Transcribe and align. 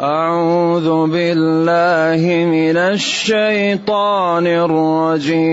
أعوذ 0.00 1.06
بالله 1.06 2.18
من 2.50 2.76
الشيطان 2.76 4.46
الرجيم. 4.46 5.44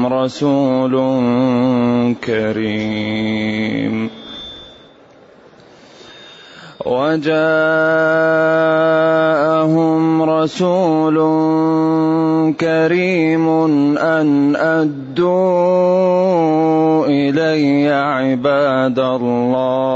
رسول 0.07 0.95
كريم. 2.27 4.12
وجاءهم 6.87 7.33
رسول 10.23 11.17
كريم 12.61 13.49
أن 13.99 14.57
أدوا 14.57 15.37
إلي 17.07 17.87
عباد 17.93 18.99
الله. 18.99 19.93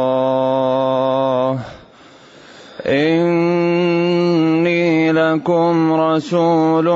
إني 2.87 4.47
لكم 5.13 5.93
رسول 5.93 6.89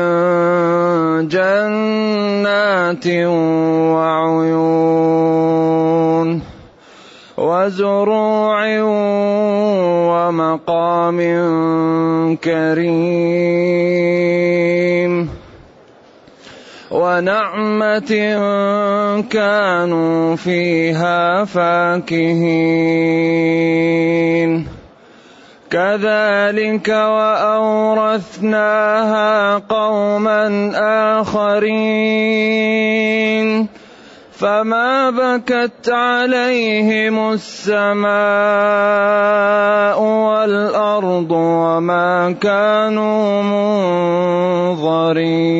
جنات 1.28 3.08
وعيون 3.96 4.84
وزروع 7.38 8.82
ومقام 10.12 11.20
كريم 12.36 14.43
ونعمة 16.94 18.14
كانوا 19.30 20.36
فيها 20.36 21.46
فاكهين. 21.46 22.54
كذلك 25.72 26.90
وأورثناها 26.90 28.38
قوما 29.58 30.72
آخرين. 31.22 32.14
فما 34.44 35.10
بكت 35.10 35.88
عليهم 35.90 37.32
السماء 37.32 38.12
والأرض 40.04 41.32
وما 41.32 42.32
كانوا 42.32 43.42
منظرين 44.74 45.54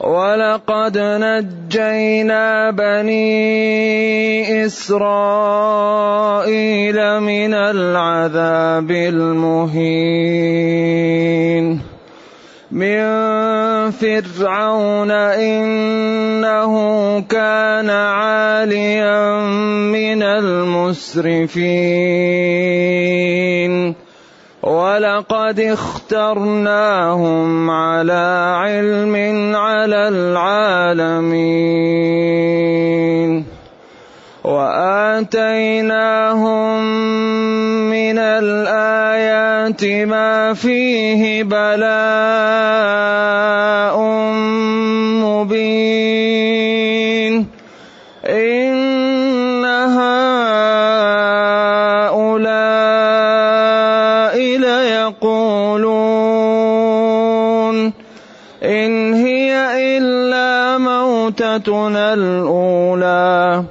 ولقد 0.00 0.98
نجينا 0.98 2.70
بني 2.70 3.24
إسرائيل 4.66 5.60
من 7.20 7.54
العذاب 7.54 8.90
المهين 8.90 10.44
من 12.74 13.90
فرعون 13.90 15.10
إنه 15.10 16.74
كان 17.20 17.90
عاليا 17.90 19.40
من 19.94 20.22
المسرفين. 20.22 21.54
ولقد 24.62 25.60
اخترناهم 25.60 27.70
على 27.70 28.54
علم 28.58 29.16
على 29.56 30.08
العالمين. 30.08 31.54
وآتيناهم 34.44 35.64
من 37.90 38.18
الآيات 38.18 39.84
ما 39.84 40.54
فيه 40.54 41.42
بلاء 41.42 41.94
مبين. 45.24 46.54
إن 48.26 49.64
هؤلاء 49.64 50.34
ليقولون 54.58 55.84
إن 58.64 59.14
هي 59.14 59.52
إلا 59.98 60.78
موتتنا 60.78 62.14
الأولى 62.14 63.64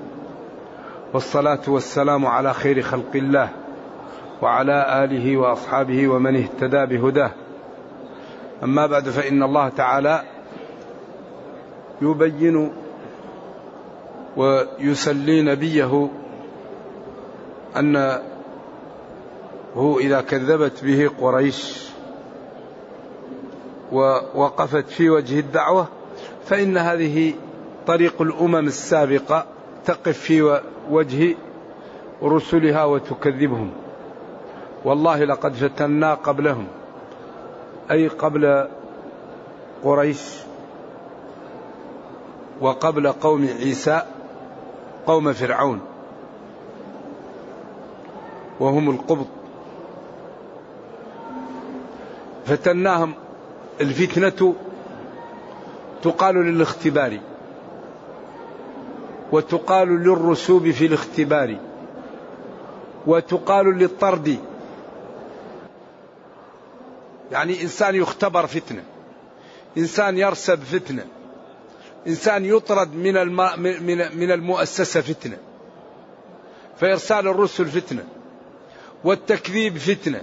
والصلاة 1.13 1.61
والسلام 1.69 2.27
على 2.27 2.55
خير 2.55 2.83
خلق 2.83 3.11
الله 3.15 3.49
وعلى 4.43 5.05
آله 5.05 5.37
وأصحابه 5.37 6.09
ومن 6.09 6.37
اهتدى 6.37 6.87
بهداه. 6.87 7.31
أما 8.63 8.87
بعد 8.87 9.09
فإن 9.09 9.43
الله 9.43 9.69
تعالى 9.69 10.23
يبين 12.03 12.73
ويسلي 14.37 15.43
نبيه 15.43 16.09
أن 17.77 18.19
هو 19.77 19.99
إذا 19.99 20.21
كذبت 20.21 20.85
به 20.85 21.11
قريش 21.21 21.89
ووقفت 23.93 24.89
في 24.89 25.11
وجه 25.11 25.41
الدعوة 25.41 25.89
فإن 26.45 26.77
هذه 26.77 27.35
طريق 27.87 28.23
الأمم 28.23 28.67
السابقة 28.67 29.47
تقف 29.85 30.19
في 30.19 30.61
وجه 30.91 31.37
رسلها 32.23 32.85
وتكذبهم. 32.85 33.71
والله 34.85 35.25
لقد 35.25 35.55
فتنا 35.55 36.15
قبلهم 36.15 36.67
أي 37.91 38.09
قبل 38.09 38.69
قريش 39.85 40.23
وقبل 42.61 43.13
قوم 43.13 43.49
عيسى 43.61 44.03
قوم 45.07 45.33
فرعون. 45.33 45.81
وهم 48.61 48.91
القبط. 48.91 49.27
فتناهم 52.47 53.15
الفتنة 53.81 54.55
تقال 56.03 56.35
للاختبار 56.35 57.19
وتقال 59.33 59.89
للرسوب 59.89 60.71
في 60.71 60.87
الاختبار 60.87 61.57
وتقال 63.07 63.79
للطرد. 63.79 64.39
يعني 67.33 67.63
إنسان 67.63 67.95
يختبر 67.95 68.47
فتنة 68.47 68.83
إنسان 69.79 70.19
يرسب 70.19 70.59
فتنة 70.63 71.05
إنسان 72.07 72.45
يطرد 72.45 72.95
من 72.95 73.17
الم... 73.17 73.37
من 73.63 74.19
من 74.19 74.31
المؤسسة 74.31 75.01
فتنة. 75.01 75.37
فإرسال 76.77 77.29
الرسل 77.29 77.67
فتنة 77.67 78.05
والتكذيب 79.05 79.79
فتنة. 79.79 80.23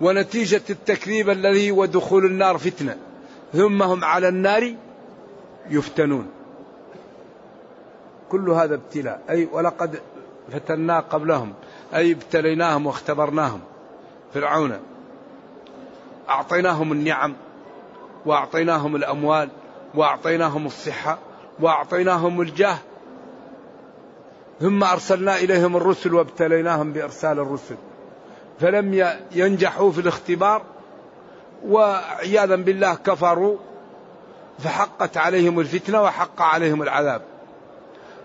ونتيجة 0.00 0.62
التكذيب 0.70 1.30
الذي 1.30 1.72
ودخول 1.72 2.24
النار 2.24 2.58
فتنة. 2.58 2.96
ثم 3.52 3.82
هم 3.82 4.04
على 4.04 4.28
النار 4.28 4.74
يفتنون. 5.70 6.26
كل 8.28 8.50
هذا 8.50 8.74
ابتلاء. 8.74 9.22
أي 9.30 9.48
ولقد 9.52 10.00
فتنا 10.52 11.00
قبلهم. 11.00 11.52
أي 11.94 12.12
ابتليناهم 12.12 12.86
واختبرناهم. 12.86 13.60
فرعون. 14.34 14.78
أعطيناهم 16.28 16.92
النعم. 16.92 17.34
وأعطيناهم 18.26 18.96
الأموال. 18.96 19.48
وأعطيناهم 19.94 20.66
الصحة. 20.66 21.18
وأعطيناهم 21.60 22.40
الجاه. 22.40 22.78
ثم 24.60 24.84
أرسلنا 24.84 25.36
إليهم 25.36 25.76
الرسل 25.76 26.14
وابتليناهم 26.14 26.92
بإرسال 26.92 27.38
الرسل. 27.38 27.76
فلم 28.60 29.16
ينجحوا 29.32 29.92
في 29.92 30.00
الاختبار 30.00 30.62
وعياذا 31.68 32.56
بالله 32.56 32.94
كفروا 32.94 33.56
فحقت 34.58 35.16
عليهم 35.16 35.60
الفتنة 35.60 36.02
وحق 36.02 36.42
عليهم 36.42 36.82
العذاب. 36.82 37.22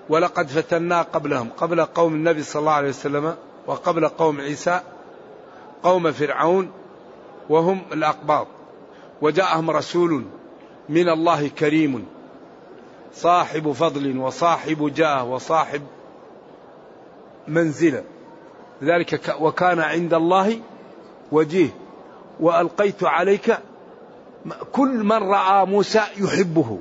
ولقد 0.10 0.48
فتنا 0.48 1.02
قبلهم 1.02 1.50
قبل 1.58 1.86
قوم 1.86 2.14
النبي 2.14 2.44
صلى 2.44 2.60
الله 2.60 2.72
عليه 2.72 2.90
وسلم 2.90 3.36
وقبل 3.68 4.08
قوم 4.08 4.42
عيسى 4.42 4.82
قوم 5.84 6.12
فرعون 6.12 6.72
وهم 7.50 7.82
الأقباط. 7.94 8.48
وجاءهم 9.22 9.72
رسول 9.72 10.26
من 10.90 11.10
الله 11.10 11.48
كريم 11.48 12.06
صاحب 13.14 13.72
فضل 13.72 14.18
وصاحب 14.18 14.94
جاه 14.96 15.24
وصاحب 15.24 15.82
منزلة. 17.48 18.04
ذلك 18.84 19.36
وكان 19.40 19.80
عند 19.80 20.14
الله 20.14 20.60
وجيه. 21.32 21.70
وألقيت 22.40 23.04
عليك 23.04 23.58
كل 24.72 25.04
من 25.04 25.18
رأى 25.18 25.66
موسى 25.66 26.02
يحبه. 26.18 26.80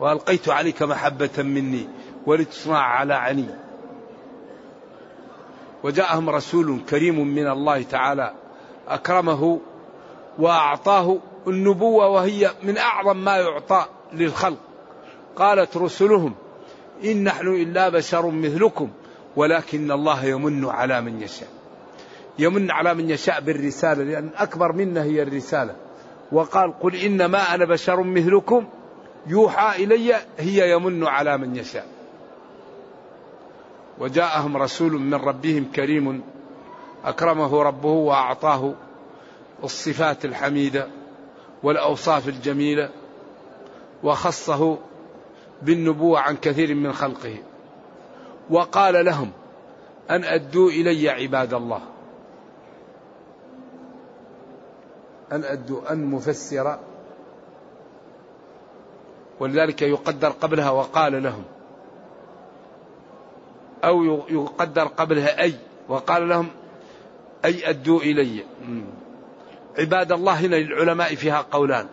وألقيت 0.00 0.48
عليك 0.48 0.82
محبة 0.82 1.42
مني 1.42 1.88
ولتصنع 2.26 2.78
على 2.78 3.14
عني. 3.14 3.46
وجاءهم 5.82 6.30
رسول 6.30 6.80
كريم 6.90 7.26
من 7.26 7.50
الله 7.50 7.82
تعالى 7.82 8.34
أكرمه 8.88 9.60
وأعطاه 10.38 11.18
النبوة 11.46 12.08
وهي 12.08 12.50
من 12.62 12.78
أعظم 12.78 13.16
ما 13.16 13.36
يعطى 13.36 13.86
للخلق. 14.12 14.58
قالت 15.36 15.76
رسلهم 15.76 16.34
إن 17.04 17.24
نحن 17.24 17.48
إلا 17.48 17.88
بشر 17.88 18.26
مثلكم. 18.26 18.90
ولكن 19.36 19.92
الله 19.92 20.24
يمن 20.24 20.64
على 20.64 21.00
من 21.00 21.22
يشاء. 21.22 21.48
يمن 22.38 22.70
على 22.70 22.94
من 22.94 23.10
يشاء 23.10 23.40
بالرسالة 23.40 24.04
لأن 24.04 24.30
أكبر 24.36 24.72
منا 24.72 25.02
هي 25.02 25.22
الرسالة. 25.22 25.74
وقال 26.32 26.80
قل 26.80 26.96
إنما 26.96 27.54
أنا 27.54 27.64
بشر 27.64 28.02
مثلكم 28.02 28.68
يوحى 29.26 29.84
إلي 29.84 30.14
هي 30.38 30.72
يمن 30.72 31.06
على 31.06 31.38
من 31.38 31.56
يشاء. 31.56 31.86
وجاءهم 33.98 34.56
رسول 34.56 34.92
من 34.92 35.14
ربهم 35.14 35.64
كريم 35.76 36.22
أكرمه 37.04 37.62
ربه 37.62 37.88
وأعطاه 37.88 38.74
الصفات 39.64 40.24
الحميدة 40.24 40.88
والأوصاف 41.62 42.28
الجميلة 42.28 42.90
وخصه 44.02 44.78
بالنبوة 45.62 46.20
عن 46.20 46.36
كثير 46.36 46.74
من 46.74 46.92
خلقه. 46.92 47.36
وقال 48.50 49.04
لهم 49.04 49.30
أن 50.10 50.24
أدوا 50.24 50.70
إلي 50.70 51.08
عباد 51.08 51.54
الله. 51.54 51.80
أن 55.32 55.44
أدوا 55.44 55.92
أن 55.92 56.04
مفسرة 56.04 56.80
ولذلك 59.40 59.82
يقدر 59.82 60.28
قبلها 60.28 60.70
وقال 60.70 61.22
لهم. 61.22 61.44
أو 63.84 64.04
يقدر 64.28 64.84
قبلها 64.84 65.42
أي 65.42 65.54
وقال 65.88 66.28
لهم 66.28 66.48
أي 67.44 67.70
أدوا 67.70 68.00
إلي. 68.00 68.44
عباد 69.78 70.12
الله 70.12 70.32
هنا 70.32 70.56
للعلماء 70.56 71.14
فيها 71.14 71.46
قولان. 71.50 71.86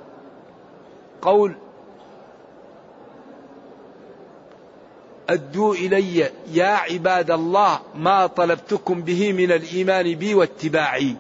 قول 1.22 1.56
أدوا 5.30 5.76
إلي 5.76 6.30
يا 6.52 6.68
عباد 6.68 7.32
الله 7.32 7.80
ما 7.96 8.28
طلبتكم 8.28 9.02
به 9.02 9.34
من 9.34 9.52
الإيمان 9.52 10.16
بي 10.16 10.34
واتباعي 10.34 11.16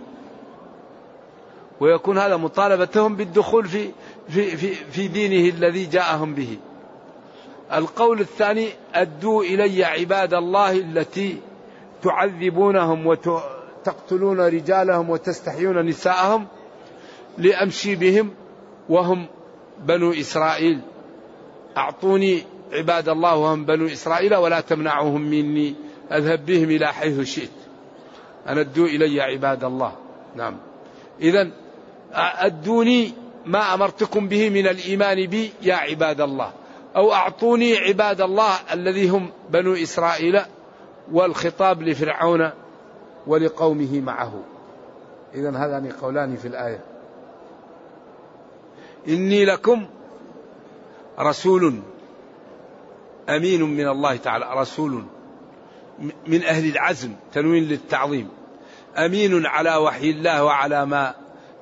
ويكون 1.79 2.17
هذا 2.17 2.37
مطالبتهم 2.37 3.15
بالدخول 3.15 3.65
في 3.65 3.89
في 4.29 4.57
في, 4.57 4.73
في 4.73 5.07
دينه 5.07 5.55
الذي 5.55 5.85
جاءهم 5.85 6.33
به. 6.33 6.57
القول 7.73 8.19
الثاني 8.19 8.69
أدوا 8.93 9.43
إلي 9.43 9.83
عباد 9.83 10.33
الله 10.33 10.71
التي 10.71 11.37
تعذبونهم 12.03 13.07
وتقتلون 13.07 14.39
رجالهم 14.39 15.09
وتستحيون 15.09 15.85
نساءهم 15.85 16.47
لأمشي 17.37 17.95
بهم 17.95 18.31
وهم 18.89 19.25
بنو 19.79 20.11
إسرائيل 20.11 20.81
أعطوني 21.77 22.43
عباد 22.71 23.09
الله 23.09 23.35
وهم 23.35 23.65
بنو 23.65 23.87
إسرائيل 23.87 24.35
ولا 24.35 24.61
تمنعوهم 24.61 25.21
مني. 25.21 25.75
أذهب 26.11 26.45
بهم 26.45 26.69
إلى 26.69 26.87
حيث 26.87 27.21
شئت. 27.21 27.49
أن 28.47 28.57
أدوا 28.57 28.87
إلي 28.87 29.21
عباد 29.21 29.63
الله. 29.63 29.91
نعم. 30.35 30.57
إذا 31.21 31.51
أدوني 32.13 33.13
ما 33.45 33.73
أمرتكم 33.73 34.27
به 34.27 34.49
من 34.49 34.67
الإيمان 34.67 35.25
بي 35.25 35.51
يا 35.61 35.75
عباد 35.75 36.21
الله. 36.21 36.51
أو 36.95 37.13
أعطوني 37.13 37.77
عباد 37.77 38.21
الله 38.21 38.53
الذي 38.73 39.09
هم 39.09 39.29
بنو 39.49 39.73
إسرائيل 39.73 40.39
والخطاب 41.11 41.81
لفرعون 41.81 42.49
ولقومه 43.27 43.99
معه. 43.99 44.43
إذا 45.33 45.49
هذان 45.49 45.91
قولان 46.01 46.35
في 46.35 46.47
الآية. 46.47 46.81
إني 49.07 49.45
لكم 49.45 49.85
رسول 51.19 51.79
أمين 53.29 53.63
من 53.63 53.87
الله 53.87 54.15
تعالى 54.15 54.45
رسول 54.53 55.03
من 56.27 56.43
أهل 56.43 56.69
العزم 56.69 57.11
تنوين 57.33 57.63
للتعظيم. 57.63 58.29
أمين 58.97 59.45
على 59.45 59.75
وحي 59.75 60.09
الله 60.09 60.43
وعلى 60.43 60.85
ما 60.85 61.15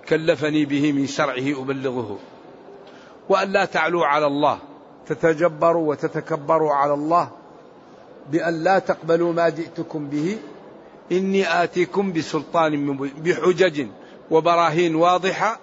كلفني 0.10 0.66
به 0.66 0.92
من 0.92 1.08
شرعه 1.08 1.62
أبلغه. 1.62 2.20
وأن 3.30 3.52
لا 3.52 3.66
تعلوا 3.66 4.06
على 4.06 4.26
الله 4.28 4.60
تتجبروا 5.08 5.90
وتتكبروا 5.90 6.74
على 6.74 6.94
الله 6.94 7.32
بأن 8.32 8.64
لا 8.64 8.80
تقبلوا 8.80 9.34
ما 9.34 9.50
جئتكم 9.50 10.08
به. 10.08 10.38
إني 11.12 11.64
آتيكم 11.64 12.14
بسلطان 12.14 12.98
بحجج 12.98 13.88
وبراهين 14.32 14.96
واضحة. 14.96 15.60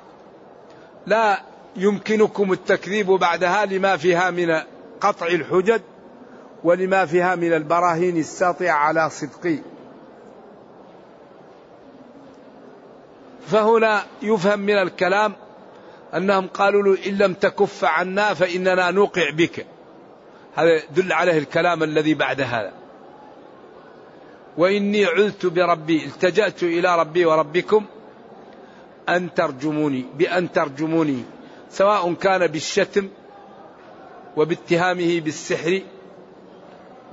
لا 1.07 1.43
يمكنكم 1.77 2.53
التكذيب 2.53 3.07
بعدها 3.07 3.65
لما 3.65 3.97
فيها 3.97 4.31
من 4.31 4.61
قطع 5.01 5.27
الحجج. 5.27 5.81
ولما 6.65 7.07
فيها 7.07 7.35
من 7.35 7.53
البراهين 7.53 8.17
الساطعة 8.17 8.73
على 8.73 9.11
صدقي. 9.11 9.59
فهنا 13.47 14.05
يفهم 14.23 14.61
من 14.61 14.79
الكلام 14.79 15.33
أنهم 16.15 16.47
قالوا 16.47 16.83
له 16.83 17.07
إن 17.07 17.19
لم 17.19 17.35
تكف 17.35 17.85
عنا 17.85 18.35
فإننا 18.35 18.91
نوقع 18.91 19.31
بك. 19.31 19.67
هذا 20.55 20.83
دل 20.97 21.13
عليه 21.13 21.39
الكلام 21.39 21.83
الذي 21.83 22.15
بعد 22.15 22.41
هذا. 22.41 22.73
وإني 24.57 25.05
عذت 25.05 25.47
بربي 25.47 26.05
التجأت 26.05 26.63
إلى 26.63 26.99
ربي 27.01 27.27
وربكم 27.27 27.85
أن 29.09 29.35
ترجموني 29.35 30.05
بأن 30.19 30.53
ترجموني 30.53 31.25
سواء 31.71 32.13
كان 32.15 32.47
بالشتم 32.47 33.09
وباتهامه 34.37 35.21
بالسحر 35.21 35.83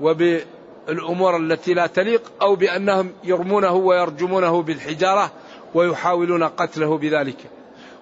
وبالأمور 0.02 1.38
التي 1.38 1.74
لا 1.74 1.88
تليق 1.88 2.32
أو 2.42 2.56
بأنهم 2.56 3.12
يرمونه 3.24 3.74
ويرجمونه 3.74 4.62
بالحجارة 4.62 5.32
ويحاولون 5.74 6.44
قتله 6.44 6.98
بذلك. 6.98 7.38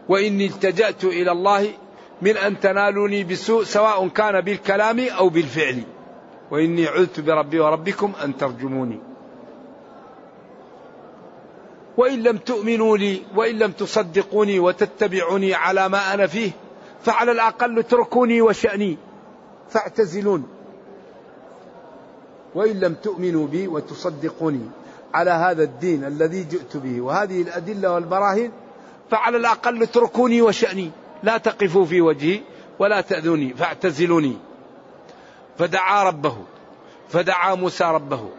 وإني 0.10 0.46
التجأت 0.46 1.04
إلى 1.04 1.32
الله 1.32 1.68
من 2.22 2.38
أن 2.38 2.60
تنالوني 2.60 3.24
بسوء 3.24 3.64
سواء 3.64 4.08
كان 4.08 4.42
بالكلام 4.42 5.00
أو 5.00 5.30
بالفعل. 5.30 5.84
وإني 6.52 6.88
عذت 6.88 7.20
بربي 7.20 7.60
وربكم 7.60 8.12
أن 8.24 8.38
ترجموني. 8.38 9.00
وإن 11.98 12.24
لم 12.24 12.38
تؤمنوا 12.38 12.98
لي 12.98 13.22
وإن 13.36 13.60
لم 13.60 13.72
تصدقوني 13.72 14.60
وتتبعوني 14.60 15.54
على 15.54 15.90
ما 15.90 16.14
أنا 16.14 16.28
فيه 16.28 16.52
فعلى 17.04 17.32
الأقل 17.32 17.80
اتركوني 17.80 18.42
وشأني. 18.42 18.98
فاعتزلون. 19.70 20.59
وإن 22.56 22.80
لم 22.80 22.94
تؤمنوا 22.94 23.48
بي 23.48 23.68
وتصدقوني. 23.68 24.70
على 25.14 25.32
هذا 25.32 25.64
الدين 25.64 26.04
الذي 26.04 26.44
جئت 26.44 26.78
به. 26.78 27.02
وهذه 27.02 27.42
الأدلة 27.42 27.92
والبراهين 27.92 28.52
فعلى 29.12 29.38
الأقل 29.38 29.84
اتركوني 29.84 30.42
وشأني. 30.42 30.92
لا 31.24 31.38
تقفوا 31.38 31.86
في 31.86 32.02
وجهي 32.02 32.42
ولا 32.80 33.02
تأذوني 33.02 33.54
فاعتزلوني. 33.54 34.38
فدعا 35.58 36.04
ربه. 36.04 36.38
فدعا 37.10 37.56
موسى 37.56 37.84
ربه. 37.84 38.30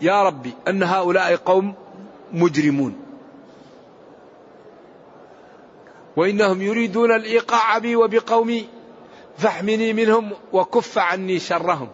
يا 0.00 0.22
ربي 0.22 0.52
أن 0.68 0.82
هؤلاء 0.82 1.36
قوم 1.36 1.74
مجرمون. 2.32 2.96
وإنهم 6.16 6.62
يريدون 6.62 7.12
الإيقاع 7.12 7.78
بي 7.78 7.96
وبقومي 7.96 8.66
فاحمني 9.38 9.92
منهم 9.92 10.32
وكف 10.52 10.98
عني 10.98 11.38
شرهم. 11.38 11.88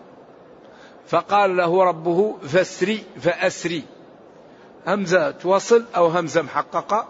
فقال 1.07 1.57
له 1.57 1.85
ربه 1.85 2.39
فاسري 2.39 3.05
فأسري. 3.21 3.83
همزة 4.87 5.35
وصل 5.45 5.85
أو 5.97 6.07
همزة 6.07 6.43
محققة 6.43 7.09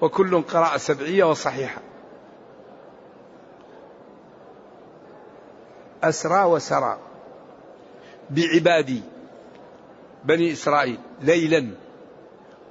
وكل 0.00 0.42
قراءة 0.42 0.76
سبعية 0.76 1.24
وصحيحة. 1.24 1.80
أسرى 6.02 6.44
وسرى. 6.44 6.98
بعبادي 8.30 9.02
بني 10.24 10.52
إسرائيل 10.52 10.98
ليلا. 11.20 11.70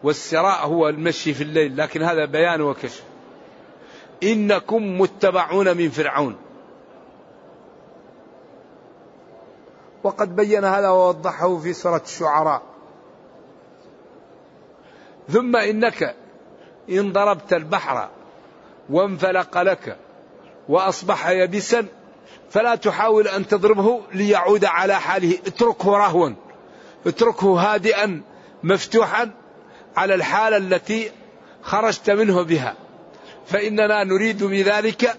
والسراء 0.04 0.66
هو 0.66 0.90
المشي 0.90 1.34
في 1.34 1.44
الليل 1.44 1.78
لكن 1.78 2.02
هذا 2.04 2.26
بيان 2.26 2.62
وكشف. 2.62 3.04
إنكم 4.24 5.02
متبعون 5.02 5.78
من 5.78 5.90
فرعون. 5.90 6.36
وقد 10.04 10.36
بين 10.36 10.66
هذا 10.66 10.90
ووضحه 10.90 11.58
في 11.58 11.74
سورة 11.74 12.02
الشعراء. 12.06 12.62
ثم 15.30 15.56
إنك 15.56 16.16
إن 16.90 17.12
ضربت 17.12 17.54
البحر 17.54 18.10
وانفلق 18.90 19.62
لك 19.62 19.98
وأصبح 20.70 21.30
يبسا 21.30 21.86
فلا 22.50 22.76
تحاول 22.76 23.28
أن 23.28 23.48
تضربه 23.48 24.02
ليعود 24.14 24.66
على 24.66 25.00
حاله. 25.00 25.38
اتركه 25.48 25.98
رهوا 25.98 26.30
اتركه 27.08 27.48
هادئا 27.48 28.22
مفتوحا 28.64 29.32
على 29.98 30.16
الحالة 30.16 30.58
التي 30.58 31.12
خرجت 31.62 32.10
منه 32.10 32.42
بها. 32.42 32.76
فإننا 33.46 34.04
نريد 34.04 34.44
بذلك 34.44 35.18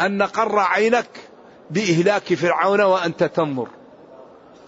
أن 0.00 0.18
نقر 0.18 0.58
عينك 0.58 1.08
بإهلاك 1.70 2.34
فرعون 2.34 2.80
وأنت 2.80 3.24
تنظر. 3.24 3.68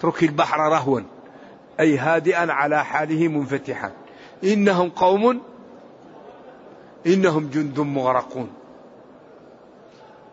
اترك 0.03 0.23
البحر 0.23 0.59
رهوا 0.61 1.01
أي 1.81 1.99
هادئا 1.99 2.53
على 2.53 2.85
حاله 2.85 3.29
منفتحا. 3.29 3.93
إنهم 4.45 4.91
قوم 4.91 5.43
إنهم 7.07 7.49
جند 7.49 7.81
مغرقون. 7.81 8.53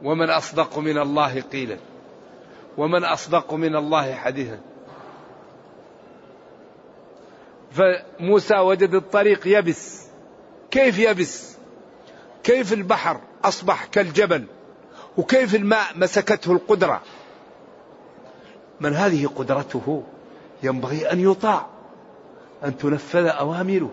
ومن 0.01 0.29
أصدق 0.29 0.79
من 0.79 0.97
الله 0.97 1.41
قيلا 1.41 1.77
ومن 2.77 3.03
أصدق 3.03 3.53
من 3.53 3.75
الله 3.75 4.13
حديثا. 4.13 4.59
فموسى 7.71 8.57
وجد 8.57 8.95
الطريق 8.95 9.41
يبس. 9.45 10.07
كيف 10.71 10.99
يبس؟ 10.99 11.57
كيف 12.43 12.73
البحر 12.73 13.21
أصبح 13.43 13.85
كالجبل؟ 13.85 14.45
وكيف 15.17 15.55
الماء 15.55 15.85
مسكته 15.95 16.51
القدرة؟ 16.51 17.01
من 18.81 18.93
هذه 18.93 19.27
قدرته؟ 19.27 20.03
ينبغي 20.63 21.11
أن 21.11 21.19
يطاع 21.19 21.65
أن 22.63 22.77
تنفذ 22.77 23.25
أوامره 23.25 23.91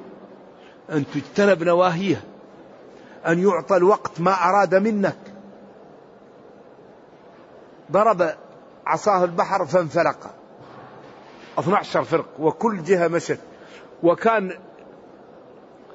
أن 0.90 1.05
تجتنب 1.14 1.62
نواهيه 1.62 2.25
أن 3.26 3.38
يعطى 3.38 3.76
الوقت 3.76 4.21
ما 4.21 4.33
أراد 4.33 4.75
منك. 4.75 5.16
ضرب 7.93 8.35
عصاه 8.87 9.25
البحر 9.25 9.66
فانفلق. 9.66 10.31
12 11.59 12.05
فرق 12.05 12.26
وكل 12.38 12.83
جهة 12.83 13.09
مشت. 13.09 13.38
وكان 14.02 14.59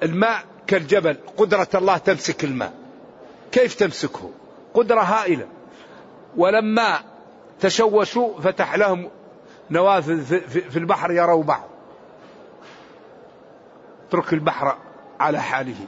الماء 0.02 0.44
كالجبل 0.66 1.16
قدرة 1.36 1.68
الله 1.74 1.96
تمسك 1.96 2.44
الماء. 2.44 2.72
كيف 3.52 3.74
تمسكه؟ 3.74 4.30
قدرة 4.74 5.00
هائلة. 5.00 5.46
ولما 6.36 7.11
تشوشوا 7.62 8.40
فتح 8.40 8.74
لهم 8.74 9.10
نوافذ 9.70 10.24
في 10.70 10.76
البحر 10.76 11.12
يروا 11.12 11.42
بعض. 11.42 11.68
اترك 14.08 14.32
البحر 14.32 14.76
على 15.20 15.42
حاله. 15.42 15.86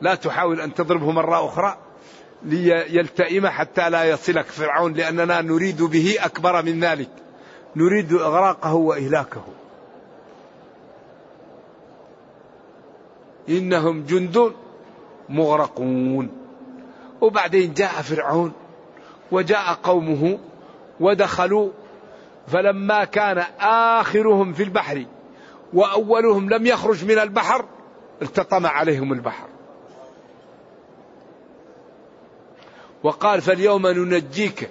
لا 0.00 0.14
تحاول 0.14 0.60
أن 0.60 0.74
تضربه 0.74 1.10
مرة 1.10 1.46
أخرى 1.46 1.76
ليلتئم 2.42 3.46
حتى 3.46 3.90
لا 3.90 4.04
يصلك 4.04 4.46
فرعون 4.46 4.92
لأننا 4.92 5.40
نريد 5.40 5.82
به 5.82 6.16
أكبر 6.20 6.62
من 6.62 6.80
ذلك. 6.80 7.10
نريد 7.76 8.12
إغراقه 8.12 8.74
وإهلاكه. 8.74 9.44
إنهم 13.48 14.02
جند 14.02 14.52
مغرقون. 15.28 16.30
وبعدين 17.20 17.74
جاء 17.74 18.02
فرعون 18.02 18.52
وجاء 19.32 19.78
قومه 19.82 20.38
ودخلوا 21.00 21.70
فلما 22.46 23.04
كان 23.04 23.38
آخرهم 23.60 24.52
في 24.52 24.62
البحر 24.62 25.04
وأولهم 25.72 26.50
لم 26.50 26.66
يخرج 26.66 27.04
من 27.04 27.18
البحر 27.18 27.64
التطم 28.22 28.66
عليهم 28.66 29.12
البحر. 29.12 29.46
وقال 33.02 33.40
فاليوم 33.40 33.86
ننجيك 33.86 34.70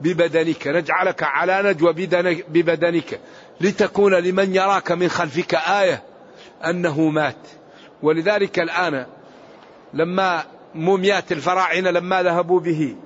ببدنك 0.00 0.66
نجعلك 0.66 1.22
على 1.22 1.62
نجوى 1.62 1.92
ببدنك 2.48 3.20
لتكون 3.60 4.14
لمن 4.14 4.54
يراك 4.54 4.92
من 4.92 5.08
خلفك 5.08 5.54
آية 5.54 6.02
أنه 6.64 7.08
مات. 7.08 7.36
ولذلك 8.02 8.58
الآن 8.58 9.06
لما 9.94 10.44
موميات 10.74 11.32
الفراعنة 11.32 11.90
لما 11.90 12.22
ذهبوا 12.22 12.60
به 12.60 12.96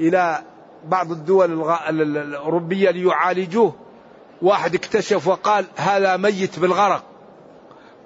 إلى 0.00 0.42
بعض 0.84 1.10
الدول 1.10 1.70
الأوروبية 2.00 2.90
ليعالجوه. 2.90 3.74
واحد 4.42 4.74
اكتشف 4.74 5.26
وقال 5.26 5.64
هذا 5.76 6.16
ميت 6.16 6.58
بالغرق. 6.58 7.04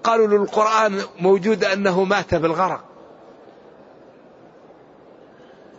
قالوا 0.05 0.27
له 0.27 0.37
القرآن 0.37 1.03
موجود 1.21 1.65
أنه 1.65 2.05
مات 2.05 2.35
بالغرق. 2.35 2.85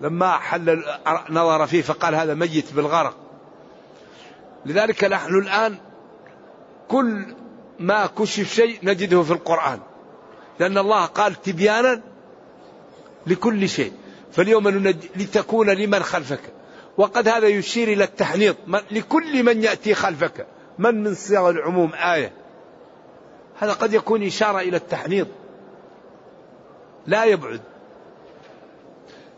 لما 0.01 0.31
حل 0.31 0.83
نظر 1.29 1.67
فيه 1.67 1.81
فقال 1.81 2.15
هذا 2.15 2.33
ميت 2.33 2.73
بالغرق. 2.73 3.15
لذلك 4.65 5.03
نحن 5.03 5.35
الآن 5.35 5.77
كل 6.87 7.35
ما 7.79 8.05
كشف 8.05 8.53
شيء 8.53 8.79
نجده 8.83 9.23
في 9.23 9.31
القرآن. 9.31 9.79
لأن 10.59 10.77
الله 10.77 11.05
قال 11.05 11.41
تبيانا 11.41 12.01
لكل 13.27 13.69
شيء. 13.69 13.93
فاليوم 14.33 14.69
ننجي 14.69 15.09
لتكون 15.15 15.69
لمن 15.69 16.03
خلفك. 16.03 16.39
وقد 16.97 17.27
هذا 17.27 17.47
يشير 17.47 17.87
إلى 17.87 18.03
التحنيط. 18.03 18.55
لكل 18.91 19.43
من 19.43 19.63
يأتي 19.63 19.93
خلفك. 19.93 20.47
من 20.79 21.03
من 21.03 21.15
صيغ 21.15 21.49
العموم؟ 21.49 21.91
آية. 21.93 22.33
هذا 23.59 23.73
قد 23.73 23.93
يكون 23.93 24.23
إشارة 24.23 24.59
إلى 24.59 24.77
التحنيط. 24.77 25.27
لا 27.07 27.25
يبعد. 27.25 27.61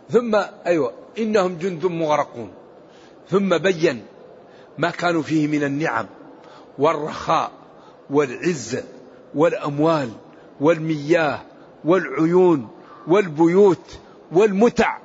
ثم 0.10 0.42
أيوة 0.66 0.94
إنهم 1.18 1.58
جند 1.58 1.86
مغرقون. 1.86 2.52
ثم 3.30 3.58
بين 3.58 4.06
ما 4.78 4.90
كانوا 4.90 5.22
فيه 5.22 5.48
من 5.48 5.64
النعم 5.64 6.06
والرخاء 6.78 7.52
والعزة 8.10 8.84
والأموال 9.36 10.10
والمياه 10.62 11.42
والعيون 11.86 12.68
والبيوت 13.08 14.00
والمتع. 14.32 14.98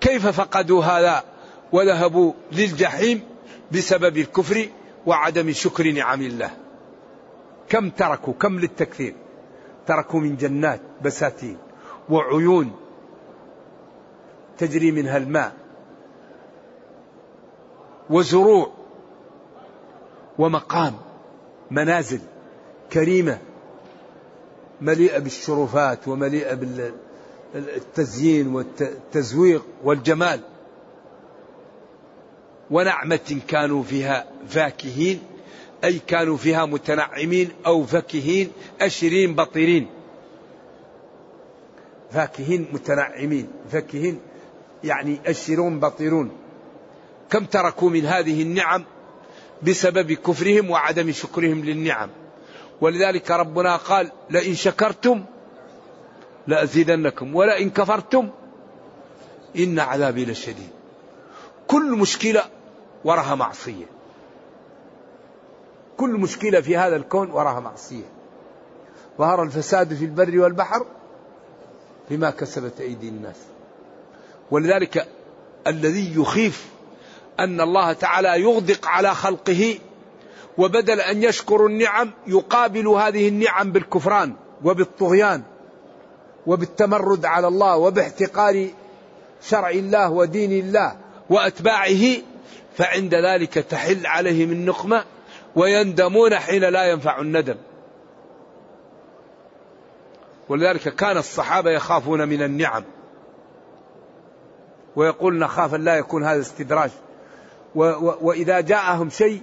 كيف 0.00 0.26
فقدوا 0.26 0.84
هذا 0.84 1.24
وذهبوا 1.72 2.32
للجحيم 2.52 3.20
بسبب 3.72 4.16
الكفر 4.16 4.68
وعدم 5.06 5.52
شكر 5.52 5.92
نعم 5.92 6.22
الله. 6.22 6.50
كم 7.68 7.90
تركوا؟ 7.90 8.32
كم 8.32 8.58
للتكثير 8.58 9.14
تركوا 9.86 10.20
من 10.20 10.36
جنات 10.36 10.80
بساتين 11.04 11.56
وعيون 12.10 12.72
تجري 14.58 14.92
منها 14.92 15.16
الماء 15.16 15.52
وزروع 18.10 18.72
ومقام 20.38 20.94
منازل 21.70 22.20
كريمة 22.92 23.38
مليئة 24.80 25.18
بالشرفات 25.18 26.08
ومليئة 26.08 26.54
بالتزيين 27.54 28.54
والتزويق 28.54 29.64
والجمال. 29.84 30.40
ونعمة 32.70 33.40
كانوا 33.48 33.82
فيها 33.82 34.26
فاكهين 34.48 35.20
أي 35.84 35.98
كانوا 35.98 36.36
فيها 36.36 36.66
متنعمين 36.66 37.50
أو 37.66 37.84
فكهين 37.84 38.52
أشرين 38.80 39.34
بطيرين 39.34 39.86
فاكهين 42.10 42.66
متنعمين 42.72 43.48
فاكهين 43.70 44.20
يعني 44.84 45.20
أشرون 45.26 45.80
بطيرون 45.80 46.30
كم 47.30 47.44
تركوا 47.44 47.90
من 47.90 48.06
هذه 48.06 48.42
النعم 48.42 48.84
بسبب 49.62 50.12
كفرهم 50.12 50.70
وعدم 50.70 51.12
شكرهم 51.12 51.64
للنعم؟ 51.64 52.10
ولذلك 52.80 53.30
ربنا 53.30 53.76
قال 53.76 54.10
لئن 54.30 54.54
شكرتم 54.54 55.24
لأزيدنكم 56.48 57.36
ولئن 57.36 57.70
كفرتم 57.70 58.28
إن 59.56 59.78
عذابي 59.78 60.24
لشديد. 60.24 60.70
كل 61.66 61.90
مشكلة 61.90 62.44
وراها 63.04 63.34
معصية. 63.34 63.86
كل 65.96 66.10
مشكلة 66.10 66.60
في 66.60 66.76
هذا 66.76 66.96
الكون 66.96 67.30
وراها 67.30 67.60
معصية. 67.60 68.04
ظهر 69.18 69.42
الفساد 69.42 69.94
في 69.94 70.04
البر 70.04 70.38
والبحر 70.38 70.86
بما 72.10 72.30
كسبت 72.30 72.80
أيدي 72.80 73.08
الناس. 73.08 73.36
ولذلك 74.50 75.08
الذي 75.66 76.20
يخيف 76.20 76.66
أن 77.40 77.60
الله 77.60 77.92
تعالى 77.92 78.40
يغدق 78.40 78.86
على 78.86 79.14
خلقه 79.14 79.78
وبدل 80.58 81.00
أن 81.00 81.22
يشكروا 81.22 81.68
النعم 81.68 82.10
يقابل 82.26 82.88
هذه 82.88 83.28
النعم 83.28 83.72
بالكفران 83.72 84.36
وبالطغيان. 84.64 85.42
وبالتمرد 86.48 87.26
على 87.26 87.48
الله 87.48 87.76
وباحتقار 87.76 88.68
شرع 89.42 89.70
الله 89.70 90.10
ودين 90.10 90.52
الله 90.52 90.96
وأتباعه 91.30 92.04
فعند 92.76 93.14
ذلك 93.14 93.54
تحل 93.54 94.06
عليهم 94.06 94.52
النقمة 94.52 95.04
ويندمون 95.56 96.34
حين 96.34 96.64
لا 96.64 96.90
ينفع 96.90 97.20
الندم. 97.20 97.56
ولذلك 100.48 100.94
كان 100.94 101.16
الصحابة 101.16 101.70
يخافون 101.70 102.28
من 102.28 102.42
النعم. 102.42 102.84
ويقول 104.96 105.38
نخاف 105.38 105.74
لا 105.74 105.96
يكون 105.96 106.24
هذا 106.24 106.40
استدراج. 106.40 106.90
و 107.74 107.84
و 107.84 108.18
وإذا 108.22 108.60
جاءهم 108.60 109.10
شيء 109.10 109.42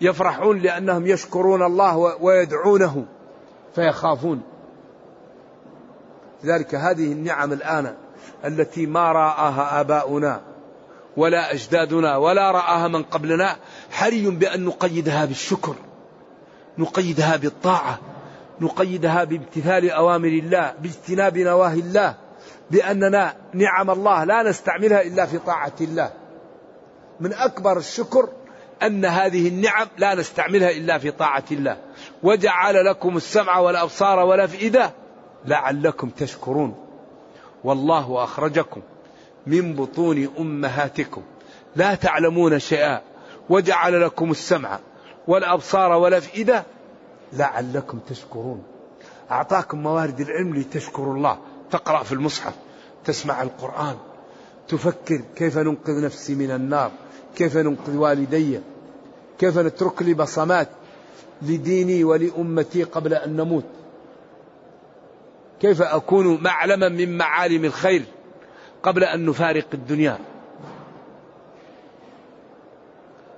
يفرحون 0.00 0.58
لأنهم 0.58 1.06
يشكرون 1.06 1.62
الله 1.62 1.96
ويدعونه 1.96 3.04
فيخافون. 3.74 4.51
لذلك 6.44 6.74
هذه 6.74 7.12
النعم 7.12 7.52
الآن 7.52 7.94
التي 8.44 8.86
ما 8.86 9.12
رآها 9.12 9.80
آباؤنا 9.80 10.40
ولا 11.16 11.52
أجدادنا 11.52 12.16
ولا 12.16 12.50
رآها 12.50 12.88
من 12.88 13.02
قبلنا 13.02 13.56
حري 13.90 14.30
بأن 14.30 14.64
نقيدها 14.64 15.24
بالشكر 15.24 15.74
نقيدها 16.78 17.36
بالطاعة 17.36 17.98
نقيدها 18.60 19.24
بامتثال 19.24 19.90
أوامر 19.90 20.28
الله 20.28 20.74
باجتناب 20.82 21.38
نواهي 21.38 21.80
الله 21.80 22.14
بأننا 22.70 23.34
نعم 23.54 23.90
الله 23.90 24.24
لا 24.24 24.42
نستعملها 24.42 25.02
إلا 25.02 25.26
في 25.26 25.38
طاعة 25.38 25.72
الله. 25.80 26.12
من 27.20 27.32
أكبر 27.32 27.78
الشكر 27.78 28.28
أن 28.82 29.04
هذه 29.04 29.48
النعم 29.48 29.86
لا 29.98 30.14
نستعملها 30.14 30.70
إلا 30.70 30.98
في 30.98 31.10
طاعة 31.10 31.44
الله. 31.50 31.76
وجعل 32.22 32.84
لكم 32.84 33.16
السمع 33.16 33.58
والأبصار 33.58 34.18
والأفئدة 34.18 34.92
لعلكم 35.46 36.08
تشكرون. 36.08 36.74
والله 37.64 38.24
أخرجكم 38.24 38.80
من 39.46 39.74
بطون 39.74 40.28
أمهاتكم. 40.38 41.22
لا 41.76 41.94
تعلمون 41.94 42.58
شيئا 42.58 43.00
وجعل 43.48 44.02
لكم 44.02 44.30
السمع 44.30 44.78
والأبصار 45.28 45.92
والأفئدة. 45.92 46.64
لعلكم 47.32 47.98
تشكرون. 47.98 48.62
أعطاكم 49.30 49.82
موارد 49.82 50.20
العلم 50.20 50.56
لتشكروا 50.56 51.14
الله. 51.14 51.38
تقرأ 51.70 52.02
في 52.02 52.12
المصحف 52.12 52.54
تسمع 53.04 53.42
القرآن 53.42 53.96
تفكر 54.68 55.20
كيف 55.36 55.58
ننقذ 55.58 56.04
نفسي 56.04 56.34
من 56.34 56.50
النار 56.50 56.90
كيف 57.36 57.56
ننقذ 57.56 57.96
والدي 57.96 58.60
كيف 59.38 59.58
نترك 59.58 60.02
لي 60.02 60.14
بصمات 60.14 60.68
لديني 61.42 62.04
ولأمتي 62.04 62.82
قبل 62.82 63.14
أن 63.14 63.36
نموت. 63.36 63.64
كيف 65.62 65.82
أكون 65.82 66.42
معلما 66.42 66.88
من 66.88 67.16
معالم 67.18 67.64
الخير 67.64 68.04
قبل 68.82 69.04
أن 69.04 69.26
نفارق 69.26 69.66
الدنيا؟ 69.74 70.18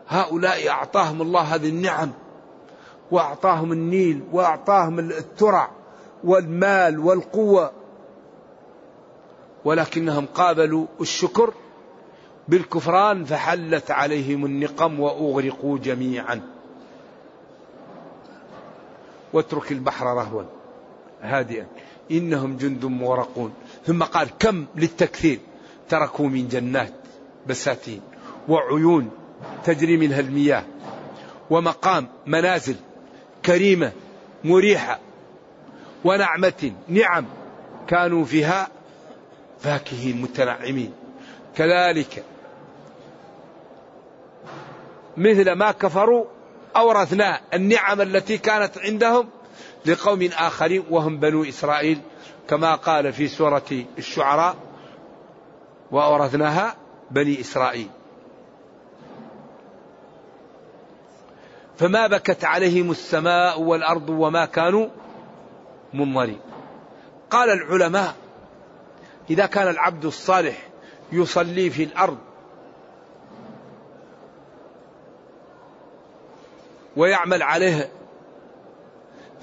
هؤلاء 0.08 0.68
أعطاهم 0.68 1.22
الله 1.22 1.40
هذه 1.40 1.68
النعم 1.68 2.12
وأعطاهم 3.10 3.72
النيل 3.72 4.22
وأعطاهم 4.32 4.98
الترع 4.98 5.70
والمال 6.24 6.98
والقوة 6.98 7.72
ولكنهم 9.64 10.26
قابلوا 10.26 10.86
الشكر 11.00 11.54
بالكفران 12.48 13.24
فحلت 13.24 13.90
عليهم 13.90 14.44
النقم 14.44 15.00
وأغرقوا 15.00 15.78
جميعا. 15.78 16.40
واترك 19.32 19.72
البحر 19.72 20.06
رهوا 20.06 20.42
هادئا. 21.22 21.66
إنهم 22.10 22.56
جند 22.56 22.84
مغرقون 22.84 23.52
ثم 23.86 24.02
قال 24.02 24.28
كم 24.38 24.66
للتكثير؟ 24.76 25.38
تركوا 25.88 26.28
من 26.28 26.48
جنات 26.48 26.92
بساتين 27.46 28.00
وعيون 28.48 29.10
تجري 29.64 29.96
منها 29.96 30.20
المياه 30.20 30.64
ومقام 31.50 32.08
منازل 32.26 32.76
كريمة 33.44 33.92
مريحة 34.44 35.00
ونعمة 36.04 36.72
نعم 36.88 37.26
كانوا 37.88 38.24
فيها 38.24 38.68
فاكهين 39.60 40.22
متنعمين. 40.22 40.92
كذلك 41.56 42.24
مثل 45.16 45.52
ما 45.52 45.72
كفروا 45.72 46.24
أورثنا 46.76 47.40
النعم 47.54 48.00
التي 48.00 48.38
كانت 48.38 48.78
عندهم 48.78 49.28
لقوم 49.86 50.28
آخرين 50.32 50.84
وهم 50.90 51.18
بنو 51.18 51.44
إسرائيل 51.44 52.00
كما 52.48 52.74
قال 52.74 53.12
في 53.12 53.28
سورة 53.28 53.84
الشعراء 53.98 54.56
وأورثناها 55.90 56.76
بني 57.10 57.40
إسرائيل. 57.40 57.88
فما 61.76 62.06
بكت 62.06 62.44
عليهم 62.44 62.90
السماء 62.90 63.60
والأرض 63.60 64.08
وما 64.08 64.44
كانوا 64.44 64.88
منظرين. 65.94 66.40
قال 67.30 67.50
العلماء 67.50 68.14
إذا 69.30 69.46
كان 69.46 69.68
العبد 69.68 70.04
الصالح 70.04 70.68
يصلي 71.12 71.70
في 71.70 71.84
الأرض 71.84 72.18
ويعمل 76.96 77.42
عليه 77.42 77.90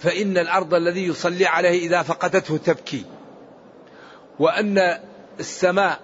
فإن 0.01 0.37
الأرض 0.37 0.73
الذي 0.73 1.07
يصلي 1.07 1.45
عليه 1.45 1.87
إذا 1.87 2.01
فقدته 2.01 2.57
تبكي. 2.57 3.05
وأن 4.39 4.99
السماء 5.39 5.99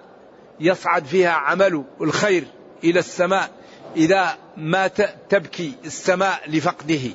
يصعد 0.60 1.04
فيها 1.04 1.30
عمل 1.30 1.84
الخير 2.00 2.44
إلى 2.84 2.98
السماء 2.98 3.50
إذا 3.96 4.36
مات 4.56 4.96
تبكي 5.30 5.72
السماء 5.84 6.50
لفقده. 6.50 7.10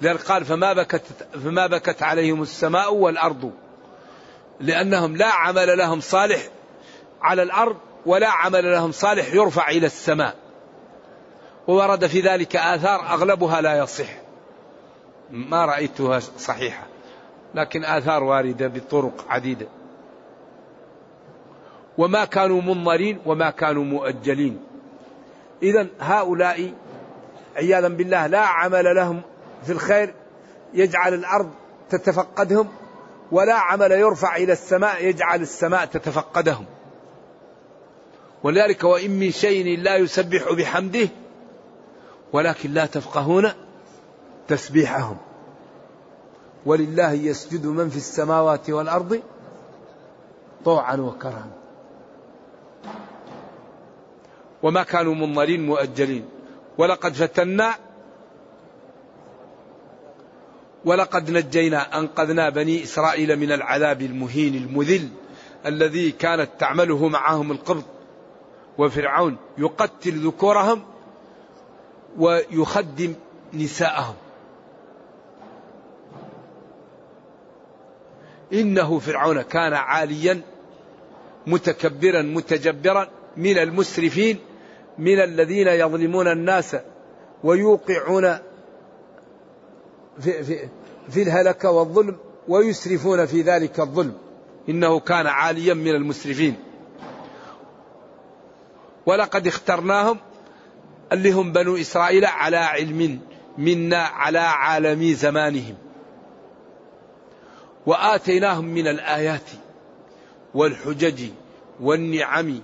لأن 0.00 0.16
قال 0.16 0.44
فما 0.44 0.72
بكت, 0.72 1.02
فما 1.44 1.66
بكت 1.66 2.02
عليهم 2.02 2.42
السماء 2.42 2.94
والأرض. 2.94 3.52
لأنهم 4.60 5.16
لا 5.16 5.26
عمل 5.26 5.78
لهم 5.78 6.00
صالح 6.00 6.48
على 7.22 7.42
الأرض 7.42 7.76
ولا 8.06 8.28
عمل 8.28 8.72
لهم 8.72 8.92
صالح 8.92 9.34
يرفع 9.34 9.68
إلى 9.70 9.86
السماء. 9.86 10.34
وورد 11.66 12.06
في 12.06 12.20
ذلك 12.20 12.56
آثار 12.56 13.00
أغلبها 13.00 13.60
لا 13.60 13.78
يصح. 13.78 14.25
ما 15.30 15.64
رأيتها 15.64 16.20
صحيحة 16.20 16.86
لكن 17.54 17.84
آثار 17.84 18.24
واردة 18.24 18.66
بطرق 18.68 19.24
عديدة. 19.28 19.66
وما 21.98 22.24
كانوا 22.24 22.62
منظرين 22.62 23.18
وما 23.26 23.50
كانوا 23.50 23.84
مؤجلين. 23.84 24.60
إذا 25.62 25.86
هؤلاء 26.00 26.72
عياذا 27.56 27.88
بالله 27.88 28.26
لا 28.26 28.40
عمل 28.40 28.96
لهم 28.96 29.22
في 29.64 29.72
الخير 29.72 30.14
يجعل 30.74 31.14
الأرض 31.14 31.50
تتفقدهم 31.90 32.68
ولا 33.32 33.54
عمل 33.54 33.92
يرفع 33.92 34.36
إلى 34.36 34.52
السماء 34.52 35.04
يجعل 35.04 35.42
السماء 35.42 35.84
تتفقدهم. 35.84 36.64
ولذلك 38.42 38.84
وإن 38.84 39.10
من 39.10 39.30
شيء 39.30 39.78
لا 39.78 39.96
يسبح 39.96 40.52
بحمده 40.52 41.08
ولكن 42.32 42.70
لا 42.70 42.86
تفقهون 42.86 43.52
تسبيحهم. 44.48 45.16
ولله 46.66 47.12
يسجد 47.12 47.66
من 47.66 47.88
في 47.88 47.96
السماوات 47.96 48.70
والأرض 48.70 49.20
طوعا 50.64 50.96
وكرها. 50.96 51.46
وما 54.62 54.82
كانوا 54.82 55.14
منظرين 55.14 55.66
مؤجلين. 55.66 56.28
ولقد 56.78 57.14
فتنا 57.14 57.74
ولقد 60.84 61.30
نجينا 61.30 61.98
أنقذنا 61.98 62.50
بني 62.50 62.82
إسرائيل 62.82 63.36
من 63.36 63.52
العذاب 63.52 64.02
المهين 64.02 64.54
المذل 64.54 65.08
الذي 65.66 66.10
كانت 66.12 66.50
تعمله 66.58 67.08
معهم 67.08 67.52
القبط 67.52 67.84
وفرعون 68.78 69.36
يقتل 69.58 70.26
ذكورهم 70.26 70.82
ويخدم 72.18 73.14
نساءهم. 73.54 74.14
إنه 78.52 78.98
فرعون 78.98 79.42
كان 79.42 79.72
عاليا 79.72 80.42
متكبرا 81.46 82.22
متجبرا 82.22 83.08
من 83.36 83.58
المسرفين 83.58 84.38
من 84.98 85.20
الذين 85.20 85.68
يظلمون 85.68 86.28
الناس 86.28 86.76
ويوقعون 87.44 88.38
في, 90.20 90.44
في, 90.44 90.68
في 91.08 91.22
الهلكة 91.22 91.70
والظلم 91.70 92.16
ويسرفون 92.48 93.26
في 93.26 93.42
ذلك 93.42 93.80
الظلم. 93.80 94.12
إنه 94.68 95.00
كان 95.00 95.26
عاليا 95.26 95.74
من 95.74 95.90
المسرفين. 95.90 96.56
ولقد 99.06 99.46
اخترناهم 99.46 100.18
اللي 101.12 101.32
هم 101.32 101.52
بنو 101.52 101.76
إسرائيل 101.76 102.24
على 102.24 102.56
علم 102.56 103.20
منا 103.58 103.98
على 103.98 104.38
عالم 104.38 105.12
زمانهم. 105.12 105.74
وآتيناهم 107.86 108.64
من 108.64 108.88
الآيات 108.88 109.50
والحجج 110.54 111.30
والنعم 111.80 112.60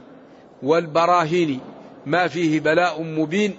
والبراهين 0.62 1.60
ما 2.06 2.28
فيه 2.28 2.60
بلاء 2.60 3.02
مبين 3.02 3.58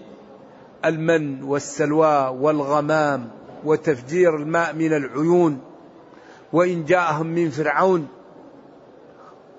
المن 0.86 1.44
والسلوى 1.44 2.28
والغمام 2.40 3.32
وتفجير 3.64 4.36
الماء 4.36 4.74
من 4.74 4.94
العيون 4.94 5.62
وإن 6.54 6.86
جاءهم 6.86 7.28
من 7.28 7.50
فرعون 7.50 8.08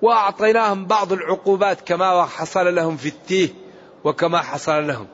وأعطيناهم 0.01 0.85
بعض 0.85 1.13
العقوبات 1.13 1.81
كما 1.81 2.23
حصل 2.25 2.75
لهم 2.75 2.97
في 2.97 3.07
التيه 3.07 3.49
وكما 4.03 4.39
حصل 4.39 4.87
لهم. 4.87 5.07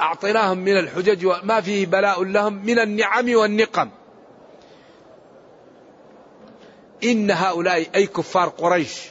أعطيناهم 0.00 0.58
من 0.58 0.78
الحجج 0.78 1.26
وما 1.26 1.60
فيه 1.60 1.86
بلاء 1.86 2.24
لهم 2.24 2.66
من 2.66 2.78
النعم 2.78 3.34
والنقم. 3.34 3.88
إن 7.04 7.30
هؤلاء 7.30 7.86
أي 7.94 8.06
كفار 8.06 8.48
قريش 8.48 9.10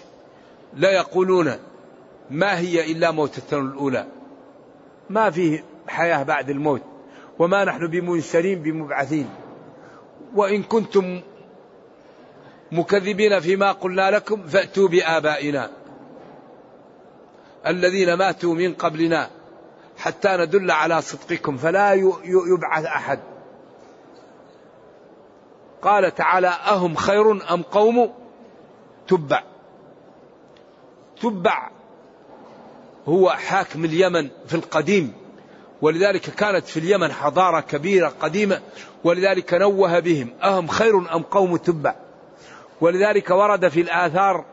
لا 0.74 0.92
يقولون 0.92 1.54
ما 2.30 2.60
هي 2.60 2.92
إلا 2.92 3.12
موتة 3.12 3.60
الأولى. 3.60 4.08
ما 5.10 5.30
فيه 5.30 5.64
حياة 5.88 6.24
بعد 6.24 6.50
الموت 6.50 6.82
وما 7.40 7.66
نحن 7.66 7.88
بمنشرين 7.88 8.64
بمبعثين. 8.64 9.30
وإن 10.36 10.64
كنتم 10.64 11.22
مكذبين 12.72 13.40
فيما 13.40 13.72
قلنا 13.72 14.12
لكم 14.12 14.44
فأتوا 14.44 14.88
بآبائنا 14.88 15.70
الذين 17.68 18.14
ماتوا 18.14 18.56
من 18.56 18.74
قبلنا 18.74 19.30
حتى 19.98 20.38
ندل 20.38 20.72
على 20.72 21.02
صدقكم 21.02 21.58
فلا 21.58 21.94
يبعث 22.24 22.86
أحد. 22.86 23.20
قال 25.84 26.16
تعالى 26.16 26.48
أهم 26.48 26.96
خير 26.96 27.54
أم 27.54 27.62
قوم 27.62 28.14
تبع. 29.08 29.44
تبع 31.22 31.70
هو 33.08 33.30
حاكم 33.30 33.86
اليمن 33.86 34.30
في 34.48 34.56
القديم 34.56 35.14
ولذلك 35.82 36.22
كانت 36.22 36.66
في 36.66 36.80
اليمن 36.80 37.12
حضارة 37.12 37.60
كبيرة 37.60 38.14
قديمة 38.20 38.62
ولذلك 39.04 39.54
نوه 39.54 40.00
بهم. 40.00 40.30
أهم 40.44 40.68
خير 40.68 40.98
أم 40.98 41.24
قوم 41.24 41.58
تبع؟ 41.58 41.96
ولذلك 42.82 43.30
ورد 43.30 43.68
في 43.68 43.82
الآثار 43.82 44.46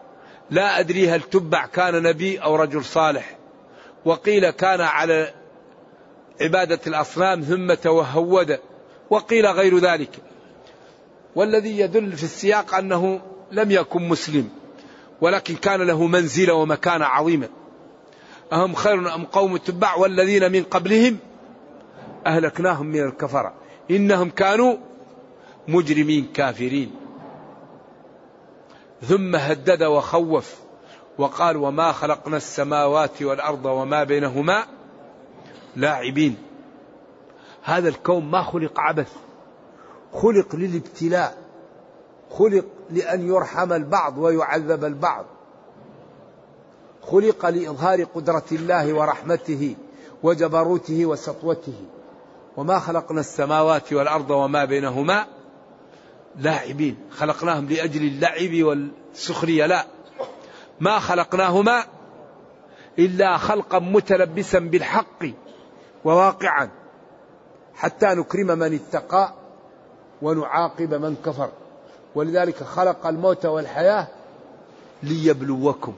لا 0.51 0.81
أدري 0.81 1.11
هل 1.11 1.21
تبع 1.21 1.67
كان 1.67 2.03
نبي 2.03 2.39
أو 2.39 2.57
رجل 2.57 2.85
صالح. 2.85 3.37
وقيل 4.05 4.51
كان 4.51 4.81
على 4.81 5.35
عبادة 6.41 6.81
الأصنام 6.87 7.41
ثم 7.41 7.75
توهود 7.75 8.59
وقيل 9.11 9.47
غير 9.47 9.79
ذلك. 9.79 10.30
والذي 11.35 11.79
يدل 11.79 12.13
في 12.13 12.23
السياق 12.23 12.75
أنه 12.75 13.21
لم 13.53 13.71
يكن 13.71 14.09
مسلم 14.09 14.49
ولكن 15.21 15.55
كان 15.55 15.83
له 15.83 16.07
منزلة 16.07 16.55
ومكانة 16.55 17.05
عظيمة. 17.05 17.49
أهم 18.53 18.75
خير 18.75 19.15
أم 19.15 19.25
قوم 19.25 19.55
التبع 19.55 19.95
والذين 19.95 20.53
من 20.53 20.63
قبلهم؟ 20.63 21.19
أهلكناهم 22.27 22.87
من 22.87 23.01
الكفرة. 23.01 23.55
إنهم 23.91 24.31
كانوا 24.31 24.77
مجرمين 25.69 26.29
كافرين. 26.35 26.91
ثم 29.03 29.37
هدد 29.37 29.83
وخوف 29.83 30.55
وقال 31.19 31.57
وما 31.57 31.93
خلقنا 31.93 32.37
السماوات 32.37 33.23
والأرض 33.23 33.67
وما 33.67 34.05
بينهما 34.05 34.67
لاعبين. 35.77 36.37
هذا 37.63 37.89
الكون 37.89 38.25
ما 38.25 38.43
خلق 38.43 38.81
عبث. 38.81 39.13
خلق 40.13 40.57
للابتلاء 40.57 41.39
خلق 42.31 42.65
لأن 42.91 43.29
يرحم 43.29 43.73
البعض 43.73 44.19
ويعذب 44.19 44.85
البعض. 44.85 45.25
خلق 47.03 47.47
لإظهار 47.47 48.05
قدرة 48.05 48.45
الله 48.53 48.95
ورحمته 48.95 49.77
وجبروته 50.23 51.07
وسطوته. 51.07 51.75
وما 52.57 52.79
خلقنا 52.79 53.21
السماوات 53.21 53.93
والأرض 53.93 54.31
وما 54.31 54.65
بينهما 54.65 55.27
لاعبين. 56.39 56.97
خلقناهم 57.11 57.69
لأجل 57.69 58.03
اللعب 58.03 58.63
والسخرية. 58.63 59.67
لا. 59.67 59.85
ما 60.81 60.99
خلقناهما 60.99 61.85
إلا 62.99 63.37
خلقا 63.37 63.79
متلبسا 63.79 64.59
بالحق 64.59 65.25
وواقعا. 66.05 66.71
حتى 67.75 68.07
نكرم 68.07 68.47
من 68.47 68.75
اتقى 68.75 69.40
ونعاقب 70.23 70.95
من 70.95 71.17
كفر. 71.27 71.51
ولذلك 72.15 72.63
خلق 72.63 73.07
الموت 73.07 73.47
والحياة 73.47 74.09
ليبلوكم. 75.03 75.95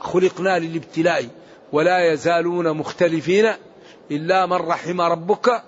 خلقنا 0.00 0.58
للابتلاء 0.58 1.28
ولا 1.72 2.12
يزالون 2.12 2.72
مختلفين 2.72 3.52
إلا 4.10 4.46
من 4.46 4.56
رحم 4.56 5.00
ربك 5.00 5.62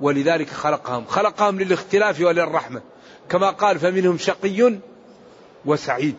ولذلك 0.00 0.48
خلقهم. 0.48 1.04
خلقهم 1.04 1.60
للاختلاف 1.60 2.20
وللرحمة. 2.20 2.82
كما 3.28 3.50
قال 3.50 3.78
فمنهم 3.78 4.18
شقي 4.18 4.74
وسعيد. 5.66 6.14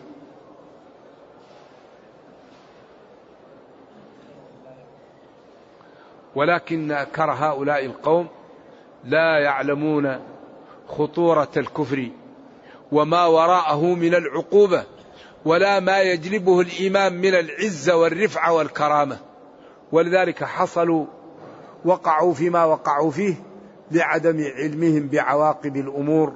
ولكن 6.34 6.92
أكر 6.92 7.30
هؤلاء 7.32 7.84
القوم 7.84 8.28
لا 9.06 9.38
يعلمون 9.38 10.18
خطورة 10.88 11.48
الكفر 11.56 12.10
وما 12.92 13.26
وراءه 13.26 13.84
من 13.94 14.14
العقوبة 14.14 14.84
ولا 15.44 15.80
ما 15.80 16.00
يجلبه 16.00 16.60
الإيمان 16.60 17.12
من 17.12 17.34
العزة 17.34 17.96
والرفعة 17.96 18.52
والكرامة. 18.52 19.18
ولذلك 19.92 20.44
حصلوا 20.44 21.06
وقعوا 21.84 22.34
فيما 22.34 22.64
وقعوا 22.64 23.10
فيه 23.10 23.34
لعدم 23.90 24.44
علمهم 24.56 25.08
بعواقب 25.08 25.76
الأمور. 25.76 26.32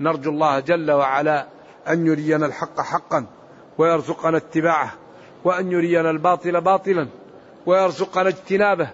نرجو 0.00 0.30
الله 0.30 0.60
جل 0.60 0.90
وعلا 0.90 1.46
أن 1.88 2.06
يرينا 2.06 2.46
الحق 2.46 2.80
حقا 2.80 3.26
ويرزقنا 3.78 4.36
اتباعه 4.36 4.92
وأن 5.44 5.72
يرينا 5.72 6.10
الباطل 6.10 6.60
باطلا 6.60 7.08
ويرزقنا 7.66 8.28
اجتنابه. 8.28 8.90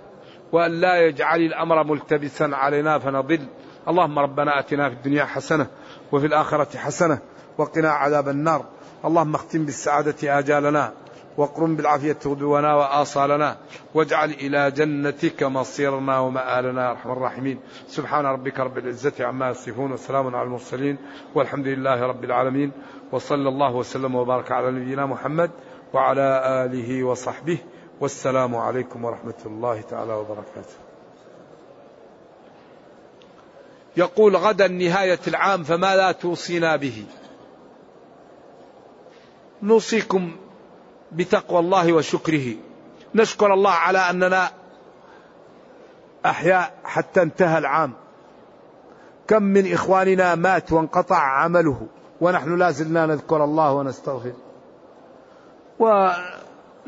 وأن 0.53 0.81
لا 0.81 1.07
يجعل 1.07 1.41
الأمر 1.41 1.85
ملتبسا 1.85 2.51
علينا 2.53 2.99
فنضل. 2.99 3.41
اللهم 3.89 4.19
ربنا 4.19 4.59
أتنا 4.59 4.89
في 4.89 4.95
الدنيا 4.95 5.25
حسنة 5.25 5.67
وفي 6.13 6.27
الآخرة 6.27 6.79
حسنة 6.79 7.19
وقنا 7.59 7.91
عذاب 7.91 8.29
النار. 8.29 8.65
اللهم 9.05 9.35
اختم 9.35 9.65
بالسعادة 9.65 10.39
آجالنا 10.39 10.93
واقرم 11.37 11.77
بالعافية 11.77 12.17
غدونا 12.27 12.75
وآصالنا 12.75 13.57
واجعل 13.95 14.31
إلى 14.31 14.71
جنتك 14.71 15.43
مصيرنا 15.43 16.19
ومآلنا 16.19 16.85
يا 16.85 16.91
أرحم 16.91 17.11
الراحمين. 17.11 17.59
سبحان 17.87 18.27
ربك 18.27 18.61
رب 18.61 18.79
العزة 18.79 19.25
عما 19.25 19.51
يصفون 19.51 19.93
وسلام 19.93 20.37
على 20.37 20.47
المرسلين 20.47 20.99
والحمد 21.35 21.67
لله 21.67 22.07
رب 22.07 22.25
العالمين. 22.25 22.73
وصلى 23.13 23.49
الله 23.49 23.75
وسلم 23.75 24.15
وبارك 24.15 24.53
على 24.53 24.71
نبينا 24.71 25.07
محمد 25.07 25.51
وعلى 25.93 26.43
آله 26.65 27.05
وصحبه 27.05 27.59
والسلام 28.01 28.57
عليكم 28.57 29.05
ورحمة 29.05 29.41
الله 29.47 29.81
تعالى 29.81 30.13
وبركاته. 30.13 30.77
يقول 33.97 34.37
غدا 34.37 34.69
نهاية 34.69 35.19
العام 35.29 35.63
فماذا 35.63 36.13
توصينا 36.13 36.77
به. 36.77 37.05
نوصيكم 39.63 40.37
بتقوى 41.13 41.59
الله 41.59 41.93
وشكره. 41.93 42.55
نشكر 43.15 43.55
الله 43.55 43.71
على 43.71 43.99
أننا 43.99 44.51
أحياء 46.27 46.75
حتى 46.85 47.23
انتهى 47.23 47.59
العام. 47.59 47.93
كم 49.29 49.43
من 49.43 49.73
إخواننا 49.73 50.35
مات 50.35 50.73
وانقطع 50.73 51.19
عمله 51.19 51.87
ونحن 52.21 52.59
لا 52.59 52.71
زلنا 52.71 53.07
نذكر 53.07 53.45
الله 53.45 53.73
ونستغفر. 53.73 54.33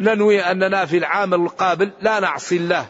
وننوي 0.01 0.41
أننا 0.41 0.87
في 0.87 0.99
العام 0.99 1.35
القابل 1.35 1.91
لا 2.01 2.21
نعصي 2.21 2.57
الله 2.57 2.87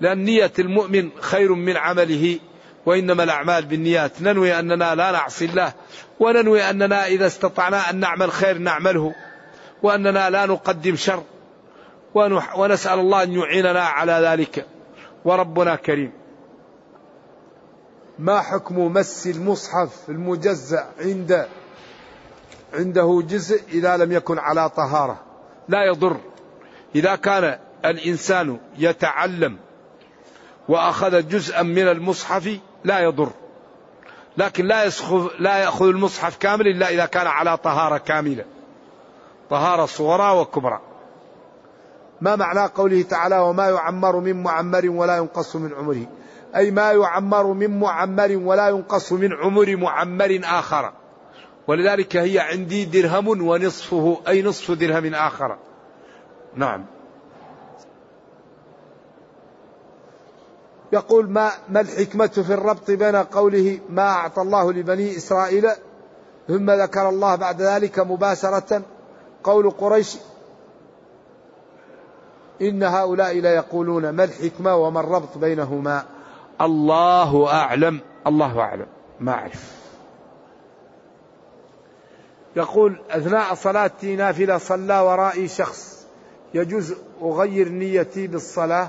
لأن 0.00 0.24
نية 0.24 0.52
المؤمن 0.58 1.10
خير 1.20 1.54
من 1.54 1.76
عمله 1.76 2.38
وإنما 2.86 3.22
الأعمال 3.22 3.64
بالنيات. 3.64 4.22
ننوي 4.22 4.58
أننا 4.58 4.94
لا 4.94 5.12
نعصي 5.12 5.44
الله 5.44 5.72
وننوي 6.20 6.70
أننا 6.70 7.06
إذا 7.06 7.26
استطعنا 7.26 7.90
أن 7.90 8.00
نعمل 8.00 8.32
خير 8.32 8.58
نعمله 8.58 9.14
وأننا 9.82 10.30
لا 10.30 10.46
نقدم 10.46 10.96
شر 10.96 11.22
ونسأل 12.56 12.98
الله 12.98 13.22
أن 13.22 13.32
يعيننا 13.32 13.82
على 13.82 14.12
ذلك. 14.12 14.66
وربنا 15.24 15.76
كريم. 15.76 16.12
ما 18.18 18.40
حكم 18.40 18.92
مس 18.92 19.26
المصحف 19.26 20.08
المجزأ 20.08 20.86
عند 21.00 21.46
عنده 22.74 23.22
جزء 23.28 23.62
إذا 23.68 23.96
لم 23.96 24.12
يكن 24.12 24.38
على 24.38 24.70
طهارة؟ 24.70 25.25
لا 25.68 25.84
يضر. 25.84 26.16
إذا 26.94 27.16
كان 27.16 27.58
الإنسان 27.84 28.58
يتعلم 28.78 29.56
وأخذ 30.68 31.28
جزءا 31.28 31.62
من 31.62 31.88
المصحف 31.88 32.58
لا 32.84 33.00
يضر. 33.00 33.30
لكن 34.36 34.66
لا 34.66 34.90
لا 35.38 35.58
يأخذ 35.58 35.86
المصحف 35.86 36.36
كامل 36.36 36.68
إلا 36.68 36.88
إذا 36.88 37.06
كان 37.06 37.26
على 37.26 37.56
طهارة 37.56 37.98
كاملة. 37.98 38.44
طهارة 39.50 39.86
صغرى 39.86 40.38
وكبرى. 40.38 40.80
ما 42.20 42.36
معنى 42.36 42.60
قوله 42.60 43.02
تعالى 43.02 43.38
وما 43.38 43.68
يعمر 43.68 44.20
من 44.20 44.42
معمر 44.42 44.90
ولا 44.90 45.16
ينقص 45.16 45.56
من 45.56 45.74
عمره؟ 45.74 46.06
أي 46.56 46.70
ما 46.70 46.92
يعمر 46.92 47.46
من 47.46 47.80
معمر 47.80 48.40
ولا 48.42 48.68
ينقص 48.68 49.12
من 49.12 49.32
عمر 49.32 49.76
معمر 49.76 50.40
آخر. 50.44 50.92
ولذلك 51.68 52.16
هي 52.16 52.38
عندي 52.38 52.84
درهم 52.84 53.28
ونصفه 53.28 54.18
أي 54.28 54.42
نصف 54.42 54.70
درهم 54.70 55.14
آخر. 55.14 55.56
نعم. 56.54 56.84
يقول 60.92 61.30
ما 61.30 61.50
ما 61.68 61.80
الحكمة 61.80 62.26
في 62.26 62.54
الربط 62.54 62.90
بين 62.90 63.16
قوله 63.16 63.78
ما 63.88 64.08
أعطى 64.08 64.42
الله 64.42 64.72
لبني 64.72 65.16
إسرائيل؟ 65.16 65.68
ثم 66.48 66.70
ذكر 66.70 67.08
الله 67.08 67.34
بعد 67.36 67.62
ذلك 67.62 67.98
مباشرة 67.98 68.82
قول 69.44 69.70
قريش 69.70 70.16
إن 72.62 72.82
هؤلاء 72.82 73.40
لا 73.40 73.54
يقولون 73.54 74.10
ما 74.10 74.24
الحكمة 74.24 74.76
وما 74.76 75.00
الربط 75.00 75.38
بينهما. 75.38 76.04
الله 76.60 77.52
أعلم 77.52 78.00
الله 78.26 78.60
أعلم. 78.60 78.86
ما 79.20 79.32
أعرف. 79.32 79.85
يقول 82.56 83.00
أثناء 83.10 83.54
صلاتي 83.54 84.16
نافلة 84.16 84.58
صلى 84.58 85.00
ورائي 85.00 85.48
شخص. 85.48 86.06
يجوز 86.54 86.94
أغير 87.22 87.68
نيتي 87.68 88.26
بالصلاة؟ 88.26 88.88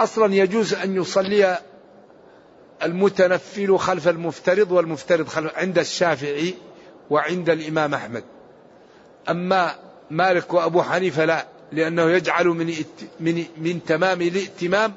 أصلا 0.00 0.34
يجوز 0.34 0.74
أن 0.74 0.96
يصلي 0.96 1.58
المتنفل 2.82 3.78
خلف 3.78 4.08
المفترض 4.08 4.72
والمفترض 4.72 5.28
خلف 5.28 5.58
عند 5.58 5.78
الشافعي 5.78 6.54
وعند 7.10 7.50
الإمام 7.50 7.94
أحمد. 7.94 8.24
أما 9.28 9.74
مالك 10.10 10.54
وأبو 10.54 10.82
حنيفة 10.82 11.24
لا 11.24 11.46
لأنه 11.72 12.02
يجعل 12.02 12.46
من 12.46 12.74
من 13.20 13.44
من 13.56 13.84
تمام 13.84 14.22
الائتمام 14.22 14.94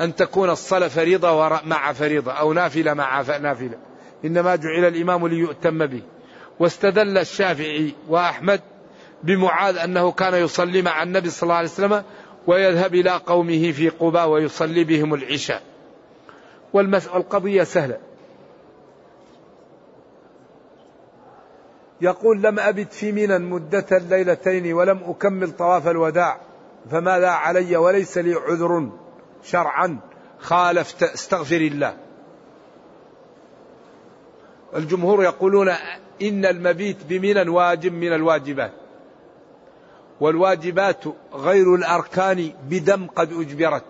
أن 0.00 0.14
تكون 0.14 0.50
الصلاة 0.50 0.88
فريضة 0.88 1.48
مع 1.64 1.92
فريضة 1.92 2.32
أو 2.32 2.52
نافلة 2.52 2.94
مع 2.94 3.20
نافلة. 3.22 3.78
إنما 4.24 4.56
جعل 4.56 4.84
الإمام 4.84 5.26
ليؤتم 5.26 5.86
به. 5.86 6.02
واستدل 6.60 7.18
الشافعي 7.18 7.94
وأحمد 8.08 8.60
بمعاذ 9.22 9.76
أنه 9.76 10.12
كان 10.12 10.34
يصلي 10.34 10.82
مع 10.82 11.02
النبي 11.02 11.30
صلى 11.30 11.42
الله 11.42 11.54
عليه 11.54 11.68
وسلم 11.68 12.02
ويذهب 12.46 12.94
إلى 12.94 13.10
قومه 13.10 13.72
في 13.72 13.88
قبى 13.88 14.20
ويصلي 14.20 14.84
بهم 14.84 15.14
العشاء. 15.14 15.62
والقضية 16.72 17.62
سهلة. 17.62 17.98
يقول 22.00 22.42
لم 22.42 22.58
أبت 22.58 22.92
في 22.92 23.12
منى 23.12 23.38
مدة 23.38 23.98
ليلتين 23.98 24.72
ولم 24.72 25.00
أكمل 25.06 25.50
طواف 25.50 25.88
الوداع 25.88 26.40
فماذا 26.90 27.28
علي 27.28 27.76
وليس 27.76 28.18
لي 28.18 28.34
عذر 28.34 28.90
شرعا؟ 29.44 29.98
خالفت 30.38 31.02
استغفر 31.02 31.56
الله. 31.56 31.96
الجمهور 34.76 35.24
يقولون 35.24 35.68
إن 36.22 36.44
المبيت 36.44 36.96
بمنى 37.08 37.50
واجب 37.50 37.92
من 37.92 38.12
الواجبات. 38.12 38.72
والواجبات 40.20 41.04
غير 41.34 41.74
الأركان 41.74 42.52
بدم 42.70 43.06
قد 43.06 43.32
أجبرت. 43.32 43.82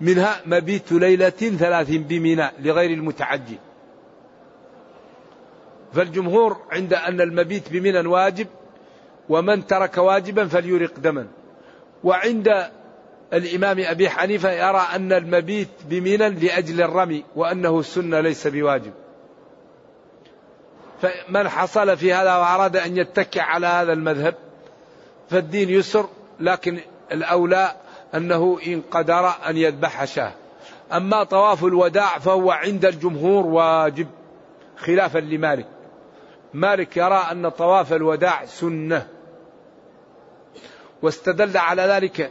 منها 0.00 0.40
مبيت 0.46 0.92
ليلة 0.92 1.30
ثلاث 1.30 1.90
بمنى 1.90 2.50
لغير 2.58 2.90
المتعجل. 2.90 3.58
فالجمهور 5.92 6.56
عند 6.70 6.94
أن 6.94 7.20
المبيت 7.20 7.72
بمنى 7.72 8.08
واجب 8.08 8.46
ومن 9.28 9.66
ترك 9.66 9.98
واجبا 9.98 10.46
فليرق 10.46 10.98
دما. 10.98 11.26
وعند 12.04 12.70
الإمام 13.32 13.76
أبي 13.80 14.10
حنيفة 14.10 14.50
يرى 14.50 14.86
أن 14.94 15.12
المبيت 15.12 15.68
بمنى 15.84 16.28
لأجل 16.28 16.82
الرمي 16.82 17.24
وأنه 17.36 17.82
سنة 17.82 18.20
ليس 18.20 18.46
بواجب. 18.46 18.92
فمن 21.02 21.48
حصل 21.48 21.96
في 21.96 22.12
هذا 22.12 22.36
وأراد 22.36 22.76
أن 22.76 22.96
يتكع 22.96 23.42
على 23.42 23.66
هذا 23.66 23.92
المذهب 23.92 24.34
فالدين 25.30 25.70
يسر 25.70 26.08
لكن 26.40 26.80
الأولى 27.12 27.76
أنه 28.14 28.58
إن 28.66 28.82
قدر 28.90 29.32
أن 29.46 29.56
يذبح 29.56 30.04
شاه. 30.04 30.32
أما 30.92 31.24
طواف 31.24 31.64
الوداع 31.64 32.18
فهو 32.18 32.50
عند 32.50 32.84
الجمهور 32.84 33.46
واجب 33.46 34.06
خلافا 34.76 35.18
لمالك. 35.18 35.66
مالك 36.54 36.96
يرى 36.96 37.26
أن 37.30 37.48
طواف 37.48 37.92
الوداع 37.92 38.44
سنة 38.44 39.06
واستدل 41.02 41.56
على 41.56 41.82
ذلك 41.82 42.30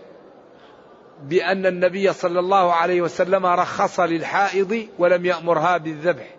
بأن 1.24 1.66
النبي 1.66 2.14
صلى 2.14 2.40
الله 2.40 2.74
عليه 2.74 3.02
وسلم 3.02 3.46
رخص 3.46 4.00
للحائض 4.00 4.88
ولم 5.00 5.26
يأمرها 5.26 5.78
بالذبح. 5.78 6.36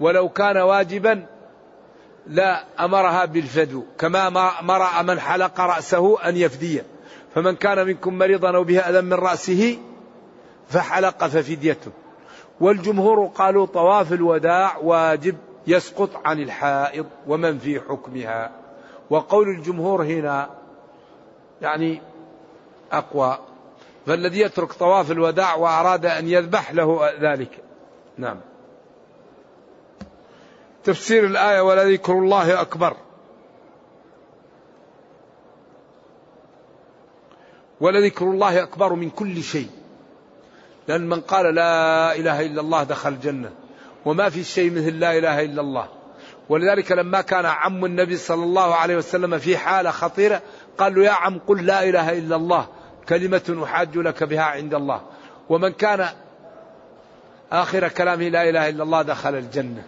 ولو 0.00 0.28
كان 0.28 0.56
واجبا 0.56 1.26
لا 2.26 2.64
أمرها 2.80 3.24
بالفدو 3.24 3.84
كما 3.98 4.30
مرأ 4.62 5.02
من 5.02 5.20
حلق 5.20 5.60
رأسه 5.60 6.28
أن 6.28 6.36
يفديه 6.36 6.84
فمن 7.34 7.56
كان 7.56 7.86
منكم 7.86 8.18
مريضا 8.18 8.56
أو 8.56 8.64
به 8.64 8.78
أذى 8.78 9.00
من 9.00 9.12
رأسه 9.12 9.78
فحلق 10.68 11.26
ففديته. 11.26 11.90
والجمهور 12.60 13.26
قالوا 13.26 13.66
طواف 13.66 14.12
الوداع 14.12 14.76
واجب 14.76 15.36
يسقط 15.66 16.10
عن 16.24 16.40
الحائض 16.40 17.06
ومن 17.26 17.58
في 17.58 17.80
حكمها. 17.80 18.50
وقول 19.10 19.48
الجمهور 19.48 20.02
هنا 20.02 20.50
يعني 21.62 22.02
أقوى. 22.92 23.38
فالذي 24.08 24.40
يترك 24.40 24.72
طواف 24.72 25.10
الوداع 25.10 25.54
وأراد 25.54 26.06
أن 26.06 26.28
يذبح 26.28 26.72
له 26.72 27.10
ذلك. 27.20 27.50
نعم. 28.18 28.40
تفسير 30.84 31.24
الآية 31.24 31.60
ولذكر 31.60 32.12
الله 32.12 32.60
أكبر. 32.60 32.96
ولذكر 37.80 38.24
الله 38.24 38.62
أكبر 38.62 38.92
من 38.92 39.10
كل 39.10 39.42
شيء. 39.42 39.70
لأن 40.88 41.08
من 41.08 41.20
قال 41.20 41.54
لا 41.54 42.16
إله 42.16 42.46
إلا 42.46 42.60
الله 42.60 42.82
دخل 42.82 43.08
الجنة. 43.08 43.50
وما 44.04 44.28
في 44.28 44.44
شيء 44.44 44.70
مثل 44.70 44.98
لا 44.98 45.18
إله 45.18 45.44
إلا 45.44 45.60
الله. 45.60 45.88
ولذلك 46.48 46.92
لما 46.92 47.20
كان 47.20 47.46
عم 47.46 47.84
النبي 47.84 48.16
صلى 48.16 48.44
الله 48.44 48.74
عليه 48.74 48.96
وسلم 48.96 49.38
في 49.38 49.56
حالة 49.56 49.90
خطيرة 49.90 50.42
قال 50.78 50.94
له 50.94 51.04
يا 51.04 51.10
عم 51.10 51.38
قل 51.38 51.66
لا 51.66 51.88
إله 51.88 52.18
إلا 52.18 52.36
الله. 52.36 52.77
كلمة 53.08 53.64
أحاج 53.64 53.98
لك 53.98 54.24
بها 54.24 54.42
عند 54.42 54.74
الله. 54.74 55.02
ومن 55.48 55.72
كان 55.72 56.08
آخر 57.52 57.88
كلامه 57.88 58.28
لا 58.28 58.48
إله 58.48 58.68
إلا 58.68 58.82
الله 58.82 59.02
دخل 59.02 59.34
الجنة. 59.34 59.82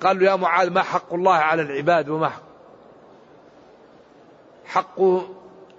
قال 0.00 0.18
له 0.18 0.30
يا 0.30 0.36
معاذ 0.36 0.70
ما 0.70 0.82
حق 0.82 1.14
الله 1.14 1.34
على 1.34 1.62
العباد 1.62 2.08
وما 2.08 2.28
حق؟ 2.28 2.48
حقه 4.64 5.28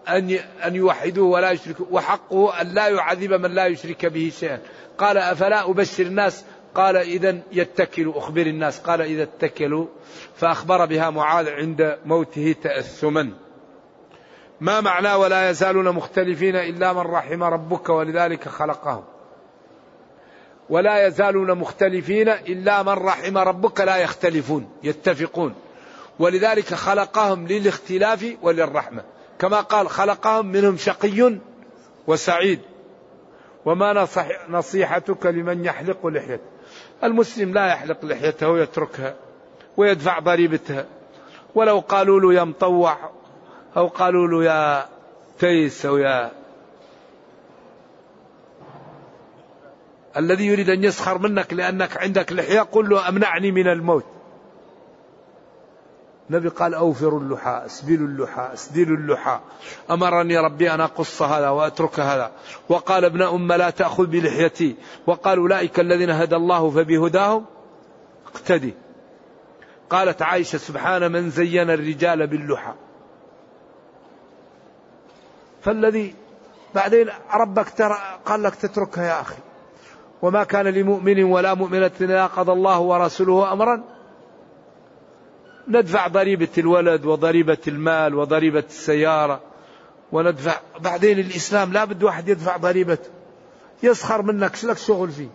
أن 0.07 0.29
أن 0.65 0.75
يوحدوه 0.75 1.27
ولا 1.29 1.51
يشركوا 1.51 1.85
وحقه 1.91 2.61
أن 2.61 2.67
لا 2.67 2.87
يعذب 2.87 3.33
من 3.33 3.51
لا 3.51 3.65
يشرك 3.65 4.05
به 4.05 4.31
شيئا. 4.39 4.59
قال 4.97 5.17
أفلا 5.17 5.69
أبشر 5.69 6.03
الناس؟ 6.03 6.45
قال 6.75 6.97
إذا 6.97 7.39
يتكلوا 7.51 8.17
أخبر 8.17 8.41
الناس. 8.41 8.79
قال 8.79 9.01
إذا 9.01 9.23
اتكلوا 9.23 9.87
فأخبر 10.35 10.85
بها 10.85 11.09
معاذ 11.09 11.49
عند 11.49 11.97
موته 12.05 12.55
تأثما. 12.63 13.31
ما 14.61 14.81
معنى 14.81 15.13
ولا 15.13 15.49
يزالون 15.49 15.89
مختلفين 15.89 16.55
إلا 16.55 16.93
من 16.93 16.99
رحم 16.99 17.43
ربك 17.43 17.89
ولذلك 17.89 18.49
خلقهم. 18.49 19.03
ولا 20.69 21.07
يزالون 21.07 21.57
مختلفين 21.57 22.29
إلا 22.29 22.83
من 22.83 22.89
رحم 22.89 23.37
ربك 23.37 23.81
لا 23.81 23.97
يختلفون 23.97 24.69
يتفقون. 24.83 25.55
ولذلك 26.19 26.73
خلقهم 26.73 27.47
للاختلاف 27.47 28.35
وللرحمة. 28.41 29.03
كما 29.39 29.61
قال 29.61 29.89
خلقهم 29.89 30.45
منهم 30.45 30.77
شقي 30.77 31.37
وسعيد. 32.07 32.59
وما 33.65 34.07
نصيحتك 34.49 35.25
لمن 35.25 35.65
يحلق 35.65 36.07
لحيته 36.07 36.43
المسلم 37.03 37.53
لا 37.53 37.67
يحلق 37.67 38.05
لحيته 38.05 38.49
ويتركها 38.49 39.15
ويدفع 39.77 40.19
ضريبتها. 40.19 40.85
ولو 41.55 41.79
قالوا 41.79 42.19
له 42.19 42.33
يا 42.33 42.43
مطوع 42.43 43.18
أو 43.77 43.87
قالوا 43.87 44.27
له 44.27 44.43
يا 44.43 44.85
تيس 45.39 45.85
أو 45.85 45.97
يا 45.97 46.31
الذي 50.17 50.45
يريد 50.45 50.69
أن 50.69 50.83
يسخر 50.83 51.17
منك 51.17 51.53
لأنك 51.53 51.97
عندك 51.97 52.31
لحية 52.31 52.61
قل 52.61 52.89
له 52.89 53.09
أمنعني 53.09 53.51
من 53.51 53.67
الموت. 53.67 54.05
النبي 56.29 56.47
قال 56.47 56.73
أوفروا 56.73 57.19
اللحى 57.19 57.61
اسبلوا 57.65 58.07
اللحى 58.07 58.49
اسدلوا 58.53 58.97
اللحى. 58.97 59.39
أمرني 59.91 60.37
ربي 60.37 60.73
أن 60.73 60.81
أقص 60.81 61.21
هذا 61.21 61.49
وأترك 61.49 61.99
هذا. 61.99 62.31
وقال 62.69 63.05
ابن 63.05 63.21
أم 63.21 63.53
لا 63.53 63.69
تأخذ 63.69 64.05
بلحيتي. 64.05 64.75
وقال 65.07 65.39
أولئك 65.39 65.79
الذين 65.79 66.09
هدى 66.09 66.35
الله 66.35 66.69
فبهداهم 66.69 67.45
اقتدي. 68.25 68.73
قالت 69.89 70.21
عائشة 70.21 70.57
سبحان 70.57 71.11
من 71.11 71.29
زين 71.29 71.69
الرجال 71.69 72.27
باللحى. 72.27 72.73
فالذي 75.61 76.15
بعدين 76.75 77.09
ربك 77.33 77.69
ترى 77.69 77.97
قال 78.25 78.43
لك 78.43 78.55
تتركها 78.55 79.03
يا 79.03 79.21
أخي. 79.21 79.35
وما 80.21 80.43
كان 80.43 80.67
لمؤمن 80.67 81.23
ولا 81.23 81.53
مؤمنة 81.53 81.91
إذا 82.01 82.25
قضى 82.25 82.51
الله 82.51 82.79
ورسوله 82.79 83.53
أمرا. 83.53 83.83
ندفع 85.67 86.07
ضريبة 86.07 86.49
الولد 86.57 87.05
وضريبة 87.05 87.57
المال 87.67 88.15
وضريبة 88.15 88.63
السيارة. 88.69 89.41
وندفع 90.11 90.59
بعدين 90.79 91.19
الإسلام 91.19 91.73
لا 91.73 91.85
بد 91.85 92.03
واحد 92.03 92.29
يدفع 92.29 92.57
ضريبته 92.57 93.09
يسخر 93.83 94.21
منك 94.21 94.55
شلك 94.55 94.77
شغل 94.77 95.09
فيه. 95.09 95.29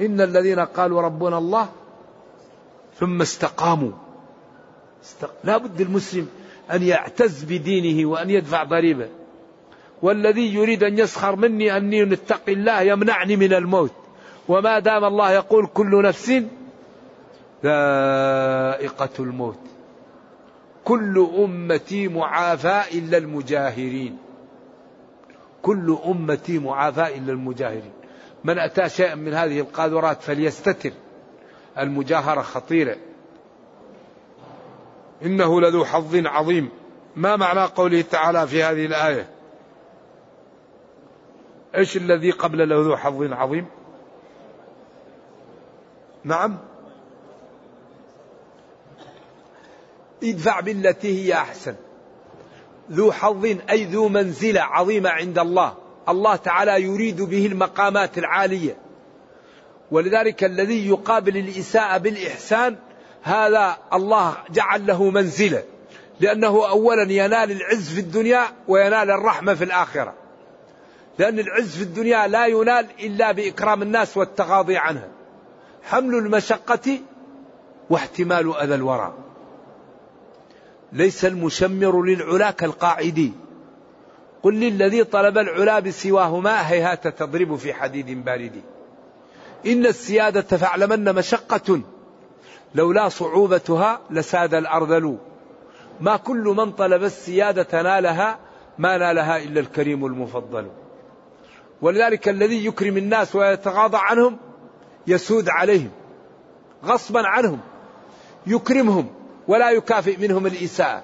إن 0.00 0.20
الذين 0.20 0.60
قالوا 0.60 1.02
ربنا 1.02 1.38
الله 1.38 1.68
ثم 2.98 3.20
استقاموا. 3.20 3.92
استق... 5.04 5.30
لا 5.44 5.56
بد 5.56 5.80
المسلم 5.80 6.28
أن 6.72 6.82
يعتز 6.82 7.44
بدينه 7.44 8.08
وأن 8.08 8.30
يدفع 8.30 8.64
ضريبة. 8.64 9.08
والذي 10.02 10.54
يريد 10.54 10.84
أن 10.84 10.98
يسخر 10.98 11.36
مني 11.36 11.76
أني 11.76 12.04
نتقي 12.04 12.52
الله 12.52 12.80
يمنعني 12.80 13.36
من 13.36 13.52
الموت. 13.52 13.92
وما 14.48 14.78
دام 14.78 15.04
الله 15.04 15.30
يقول 15.30 15.66
كل 15.66 16.02
نفس 16.02 16.28
ذائقة 17.64 19.08
الموت. 19.18 19.58
كل 20.84 21.28
أمتي 21.38 22.08
معافى 22.08 22.82
إلا 22.98 23.18
المجاهرين. 23.18 24.18
كل 25.62 25.98
أمتي 26.06 26.58
معافى 26.58 27.16
إلا 27.16 27.32
المجاهرين. 27.32 27.92
من 28.44 28.58
أتى 28.58 28.88
شيئا 28.88 29.14
من 29.14 29.34
هذه 29.34 29.60
القاذورات 29.60 30.22
فليستتر. 30.22 30.92
المجاهرة 31.78 32.42
خطيرة. 32.42 32.96
إنه 35.22 35.60
لذو 35.60 35.84
حظ 35.84 36.26
عظيم. 36.26 36.70
ما 37.16 37.36
معنى 37.36 37.60
قوله 37.60 38.02
تعالى 38.02 38.46
في 38.46 38.62
هذه 38.62 38.86
الآية؟ 38.86 39.28
إيش 41.74 41.96
الذي 41.96 42.30
قبل 42.30 42.68
له 42.68 42.76
ذو 42.76 42.96
حظ 42.96 43.32
عظيم؟ 43.32 43.66
نعم. 46.24 46.58
ادفع 50.24 50.60
بالتي 50.60 51.26
هي 51.26 51.34
أحسن. 51.34 51.74
ذو 52.90 53.12
حظ 53.12 53.44
أي 53.70 53.84
ذو 53.84 54.08
منزلة 54.08 54.60
عظيمة 54.60 55.10
عند 55.10 55.38
الله. 55.38 55.74
الله 56.08 56.36
تعالى 56.36 56.82
يريد 56.82 57.22
به 57.22 57.46
المقامات 57.46 58.18
العالية. 58.18 58.76
ولذلك 59.90 60.44
الذي 60.44 60.88
يقابل 60.88 61.36
الإساءة 61.36 61.98
بالإحسان 61.98 62.76
هذا 63.22 63.76
الله 63.92 64.36
جعل 64.50 64.86
له 64.86 65.10
منزلة. 65.10 65.62
لأنه 66.20 66.68
أولا 66.68 67.12
ينال 67.12 67.50
العز 67.50 67.94
في 67.94 68.00
الدنيا 68.00 68.42
وينال 68.68 69.10
الرحمة 69.10 69.54
في 69.54 69.64
الآخرة. 69.64 70.14
لأن 71.18 71.38
العز 71.38 71.76
في 71.76 71.82
الدنيا 71.82 72.26
لا 72.26 72.46
ينال 72.46 72.86
إلا 73.00 73.32
بإكرام 73.32 73.82
الناس 73.82 74.16
والتغاضي 74.16 74.76
عنها 74.76 75.08
حمل 75.82 76.14
المشقة 76.14 76.98
واحتمال 77.90 78.56
أذى 78.56 78.74
الورى. 78.74 79.14
ليس 80.92 81.24
المشمر 81.24 82.02
للعلا 82.02 82.50
كالقاعد 82.50 83.32
قل 84.42 84.54
للذي 84.54 85.04
طلب 85.04 85.38
العلا 85.38 85.80
بسواهما 85.80 86.70
هيهات 86.70 87.08
تضرب 87.08 87.56
في 87.56 87.74
حديد 87.74 88.24
بارد. 88.24 88.62
إن 89.66 89.86
السيادة 89.86 90.56
فاعلمن 90.56 91.14
مشقة 91.14 91.80
لولا 92.78 93.08
صعوبتها 93.08 94.00
لساد 94.10 94.54
الأرذل 94.54 95.18
ما 96.00 96.16
كل 96.16 96.54
من 96.56 96.72
طلب 96.72 97.04
السيادة 97.04 97.82
نالها 97.82 98.38
ما 98.78 98.96
نالها 98.96 99.36
إلا 99.38 99.60
الكريم 99.60 100.06
المفضل. 100.06 100.66
ولذلك 101.82 102.28
الذي 102.28 102.66
يكرم 102.66 102.96
الناس 102.96 103.36
ويتغاضى 103.36 103.98
عنهم 104.00 104.38
يسود 105.06 105.48
عليهم 105.48 105.90
غصبا 106.84 107.26
عنهم 107.26 107.60
يكرمهم 108.46 109.06
ولا 109.48 109.70
يكافئ 109.70 110.16
منهم 110.16 110.46
الإساءة. 110.46 111.02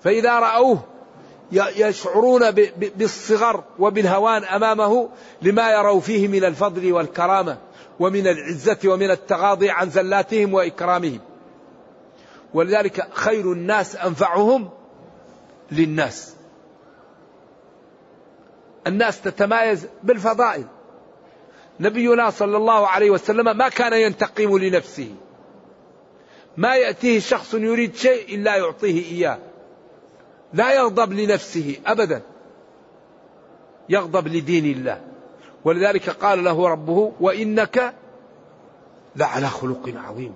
فإذا 0.00 0.38
رأوه 0.38 0.80
يشعرون 1.52 2.50
بالصغر 2.96 3.64
وبالهوان 3.78 4.44
أمامه 4.44 5.08
لما 5.42 5.70
يروا 5.70 6.00
فيه 6.00 6.28
من 6.28 6.44
الفضل 6.44 6.92
والكرامة. 6.92 7.58
ومن 8.00 8.26
العزة 8.26 8.78
ومن 8.86 9.10
التغاضي 9.10 9.70
عن 9.70 9.90
زلاتهم 9.90 10.54
وإكرامهم. 10.54 11.20
ولذلك 12.54 13.08
خير 13.12 13.52
الناس 13.52 13.96
أنفعهم 13.96 14.70
للناس. 15.72 16.34
الناس 18.86 19.20
تتمايز 19.20 19.86
بالفضائل. 20.02 20.64
نبينا 21.80 22.30
صلى 22.30 22.56
الله 22.56 22.86
عليه 22.86 23.10
وسلم 23.10 23.56
ما 23.56 23.68
كان 23.68 23.92
ينتقم 23.92 24.58
لنفسه. 24.58 25.14
ما 26.56 26.76
يأتيه 26.76 27.20
شخص 27.20 27.54
يريد 27.54 27.94
شيء 27.94 28.34
إلا 28.34 28.56
يعطيه 28.56 29.04
إياه. 29.12 29.38
لا 30.52 30.72
يغضب 30.72 31.12
لنفسه 31.12 31.76
أبدا. 31.86 32.22
يغضب 33.88 34.28
لدين 34.28 34.64
الله. 34.64 35.09
ولذلك 35.64 36.10
قال 36.10 36.44
له 36.44 36.68
ربه 36.68 37.12
وإنك 37.20 37.94
لعلى 39.16 39.48
خلق 39.48 39.92
عظيم. 39.96 40.34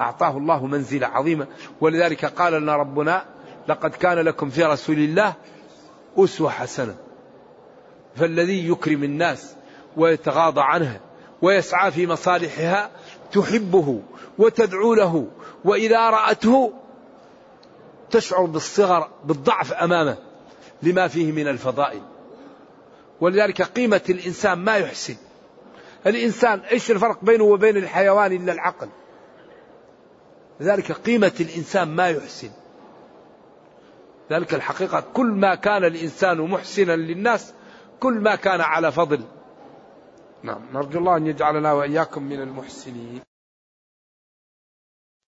أعطاه 0.00 0.36
الله 0.36 0.66
منزلة 0.66 1.06
عظيمة 1.06 1.46
ولذلك 1.80 2.24
قال 2.24 2.52
لنا 2.52 2.76
ربنا 2.76 3.24
لقد 3.68 3.90
كان 3.90 4.18
لكم 4.18 4.50
في 4.50 4.64
رسول 4.64 4.98
الله 4.98 5.34
أسوة 6.16 6.50
حسنة. 6.50 6.94
فالذي 8.16 8.68
يكرم 8.68 9.04
الناس 9.04 9.54
ويتغاضى 9.96 10.60
عنها 10.60 11.00
ويسعى 11.42 11.90
في 11.90 12.06
مصالحها 12.06 12.90
تحبه 13.32 14.00
وتدعو 14.38 14.94
له 14.94 15.26
وإذا 15.64 16.10
رأته 16.10 16.72
تشعر 18.10 18.44
بالصغر 18.44 19.08
بالضعف 19.24 19.72
أمامه 19.72 20.16
لما 20.82 21.08
فيه 21.08 21.32
من 21.32 21.48
الفضائل. 21.48 22.00
ولذلك 23.20 23.62
قيمة 23.62 24.00
الإنسان 24.08 24.58
ما 24.58 24.76
يحسن. 24.76 25.16
الإنسان 26.06 26.58
إيش 26.60 26.90
الفرق 26.90 27.24
بينه 27.24 27.44
وبين 27.44 27.76
الحيوان 27.76 28.32
إلا 28.32 28.52
العقل؟ 28.52 28.88
لذلك 30.60 30.92
قيمة 30.92 31.32
الإنسان 31.40 31.88
ما 31.88 32.08
يحسن. 32.08 32.50
ذلك 34.30 34.54
الحقيقة 34.54 35.04
كل 35.14 35.26
ما 35.26 35.54
كان 35.54 35.84
الإنسان 35.84 36.40
محسنا 36.40 36.96
للناس 36.96 37.52
كل 38.00 38.14
ما 38.14 38.34
كان 38.34 38.60
على 38.60 38.92
فضل. 38.92 39.20
نعم 40.42 40.60
نرجو 40.72 40.98
الله 40.98 41.16
أن 41.16 41.26
يجعلنا 41.26 41.72
وإياكم 41.72 42.22
من 42.22 42.40
المحسنين. 42.40 43.29